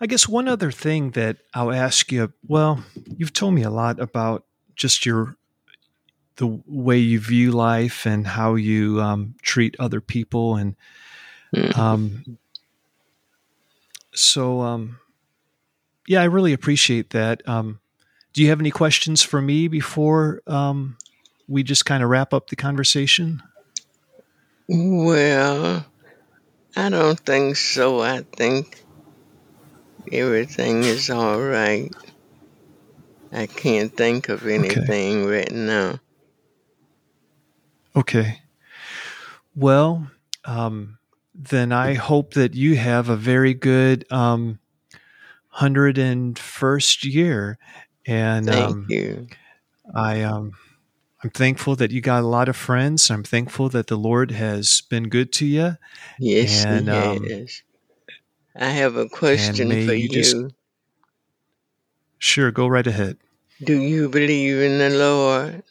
I 0.00 0.06
guess 0.06 0.28
one 0.28 0.48
other 0.48 0.70
thing 0.70 1.12
that 1.12 1.38
I'll 1.54 1.72
ask 1.72 2.12
you. 2.12 2.34
Well, 2.46 2.84
you've 3.16 3.32
told 3.32 3.54
me 3.54 3.62
a 3.62 3.70
lot 3.70 3.98
about 3.98 4.44
just 4.80 5.04
your 5.04 5.36
the 6.36 6.62
way 6.66 6.96
you 6.96 7.20
view 7.20 7.52
life 7.52 8.06
and 8.06 8.26
how 8.26 8.54
you 8.54 8.98
um, 9.00 9.34
treat 9.42 9.76
other 9.78 10.00
people, 10.00 10.56
and 10.56 10.74
Mm. 11.54 11.76
um, 11.76 12.38
so 14.14 14.60
um, 14.62 14.98
yeah, 16.08 16.22
I 16.22 16.24
really 16.24 16.52
appreciate 16.52 17.10
that. 17.10 17.46
Um, 17.46 17.80
do 18.32 18.42
you 18.42 18.48
have 18.48 18.60
any 18.60 18.70
questions 18.70 19.22
for 19.22 19.42
me 19.42 19.68
before 19.68 20.40
um, 20.46 20.96
we 21.46 21.62
just 21.62 21.84
kind 21.84 22.02
of 22.02 22.08
wrap 22.08 22.32
up 22.32 22.48
the 22.48 22.56
conversation? 22.56 23.42
Well, 24.68 25.84
I 26.76 26.88
don't 26.88 27.18
think 27.18 27.56
so. 27.56 28.00
I 28.00 28.22
think 28.22 28.82
everything 30.12 30.84
is 30.84 31.10
all 31.10 31.40
right. 31.40 31.92
I 33.32 33.46
can't 33.46 33.96
think 33.96 34.28
of 34.28 34.42
Okay. 34.42 34.54
anything 34.54 35.26
right 35.26 35.50
now. 35.50 36.00
Okay. 37.94 38.40
Well, 39.54 40.10
um, 40.44 40.98
then 41.34 41.72
I 41.72 41.94
hope 41.94 42.34
that 42.34 42.54
you 42.54 42.76
have 42.76 43.08
a 43.08 43.16
very 43.16 43.54
good 43.54 44.10
um, 44.12 44.58
101st 45.56 47.04
year. 47.04 47.58
And 48.06 48.48
Thank 48.48 48.70
um, 48.70 48.88
you. 48.88 49.28
I, 49.94 50.22
um, 50.22 50.52
I'm 51.22 51.30
thankful 51.30 51.76
that 51.76 51.90
you 51.90 52.00
got 52.00 52.22
a 52.22 52.26
lot 52.26 52.48
of 52.48 52.56
friends. 52.56 53.10
I'm 53.10 53.24
thankful 53.24 53.68
that 53.70 53.88
the 53.88 53.96
Lord 53.96 54.30
has 54.30 54.82
been 54.88 55.08
good 55.08 55.32
to 55.34 55.46
you. 55.46 55.76
Yes, 56.18 56.64
he 56.68 56.76
And, 56.76 56.88
um, 56.88 57.24
has. 57.28 57.62
I 58.56 58.70
have 58.70 58.96
a 58.96 59.08
question 59.08 59.76
for 59.76 59.92
you 59.94 60.08
just, 60.08 60.36
you. 60.36 60.50
Sure, 62.20 62.52
go 62.52 62.68
right 62.68 62.86
ahead. 62.86 63.16
Do 63.64 63.76
you 63.80 64.08
believe 64.08 64.58
in 64.60 64.78
the 64.78 64.90
Lord? 64.90 65.64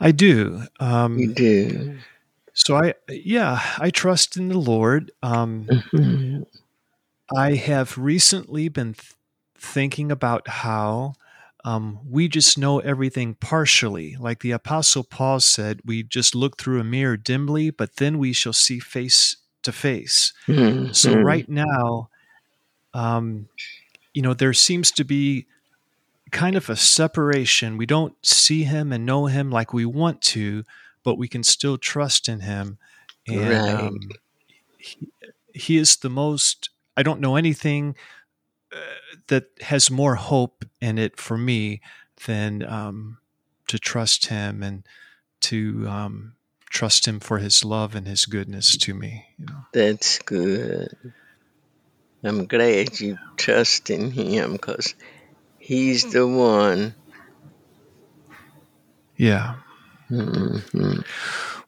I 0.00 0.10
do. 0.10 0.62
Um, 0.80 1.18
You 1.18 1.34
do. 1.34 1.98
so 2.54 2.76
I, 2.76 2.94
yeah, 3.08 3.60
I 3.78 3.90
trust 3.90 4.36
in 4.36 4.48
the 4.48 4.58
Lord. 4.58 5.12
Um, 5.22 5.68
Mhm. 5.94 6.46
I 7.36 7.54
have 7.54 7.96
recently 7.98 8.68
been 8.68 8.94
th- 8.94 9.12
thinking 9.56 10.10
about 10.10 10.48
how 10.48 11.14
um, 11.64 12.00
we 12.10 12.26
just 12.26 12.58
know 12.58 12.80
everything 12.80 13.34
partially. 13.34 14.16
Like 14.18 14.40
the 14.40 14.50
Apostle 14.50 15.04
Paul 15.04 15.38
said, 15.38 15.80
we 15.84 16.02
just 16.02 16.34
look 16.34 16.58
through 16.58 16.80
a 16.80 16.84
mirror 16.84 17.16
dimly, 17.16 17.70
but 17.70 17.96
then 17.96 18.18
we 18.18 18.32
shall 18.32 18.52
see 18.52 18.80
face 18.80 19.36
to 19.62 19.70
face. 19.70 20.32
So, 20.90 21.12
Mhm. 21.12 21.24
right 21.24 21.48
now, 21.48 22.10
um, 22.92 23.48
you 24.14 24.22
know, 24.22 24.34
there 24.34 24.52
seems 24.52 24.90
to 24.92 25.04
be 25.04 25.46
kind 26.30 26.56
of 26.56 26.68
a 26.70 26.76
separation. 26.76 27.76
We 27.76 27.86
don't 27.86 28.14
see 28.24 28.64
him 28.64 28.92
and 28.92 29.06
know 29.06 29.26
him 29.26 29.50
like 29.50 29.72
we 29.72 29.84
want 29.84 30.22
to, 30.22 30.64
but 31.02 31.18
we 31.18 31.28
can 31.28 31.42
still 31.42 31.78
trust 31.78 32.28
in 32.28 32.40
him. 32.40 32.78
And 33.28 33.66
Right. 33.66 33.74
um, 33.74 34.10
he, 34.78 35.08
he 35.54 35.76
is 35.76 35.96
the 35.96 36.10
most, 36.10 36.70
I 36.96 37.02
don't 37.02 37.20
know 37.20 37.36
anything 37.36 37.94
uh, 38.74 38.78
that 39.28 39.44
has 39.60 39.90
more 39.90 40.14
hope 40.14 40.64
in 40.80 40.98
it 40.98 41.18
for 41.18 41.36
me 41.36 41.80
than 42.26 42.62
um, 42.64 43.18
to 43.68 43.78
trust 43.78 44.26
him 44.26 44.62
and 44.62 44.84
to 45.40 45.86
um, 45.88 46.34
trust 46.70 47.06
him 47.06 47.20
for 47.20 47.38
his 47.38 47.64
love 47.64 47.94
and 47.94 48.06
his 48.06 48.24
goodness 48.24 48.76
to 48.78 48.94
me. 48.94 49.26
You 49.38 49.46
know. 49.46 49.66
That's 49.72 50.18
good. 50.20 50.96
I'm 52.24 52.46
glad 52.46 53.00
you 53.00 53.18
trust 53.36 53.90
in 53.90 54.10
him 54.10 54.52
because 54.52 54.94
he's 55.58 56.12
the 56.12 56.26
one. 56.26 56.94
Yeah. 59.16 59.56
hmm 60.08 60.58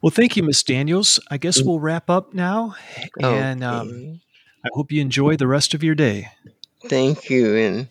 Well, 0.02 0.10
thank 0.10 0.36
you, 0.36 0.42
Miss 0.42 0.62
Daniels. 0.62 1.18
I 1.30 1.38
guess 1.38 1.60
Mm. 1.60 1.66
we'll 1.66 1.80
wrap 1.80 2.10
up 2.10 2.34
now, 2.34 2.76
and 3.20 3.64
um, 3.64 4.20
I 4.64 4.68
hope 4.74 4.92
you 4.92 5.00
enjoy 5.00 5.36
the 5.36 5.46
rest 5.46 5.74
of 5.74 5.82
your 5.82 5.94
day. 5.94 6.28
Thank 6.88 7.30
you 7.30 7.54
and 7.56 7.88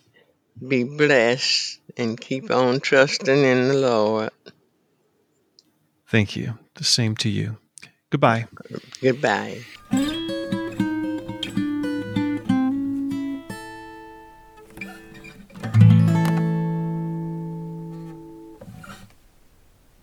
be 0.65 0.83
blessed 0.83 1.79
and 1.97 2.19
keep 2.19 2.51
on 2.51 2.79
trusting 2.79 3.43
in 3.43 3.67
the 3.69 3.73
Lord. 3.77 4.31
Thank 6.07 6.35
you. 6.35 6.59
The 6.75 6.83
same 6.83 7.15
to 7.17 7.29
you. 7.29 7.57
Goodbye. 8.11 8.47
Goodbye. 9.01 9.63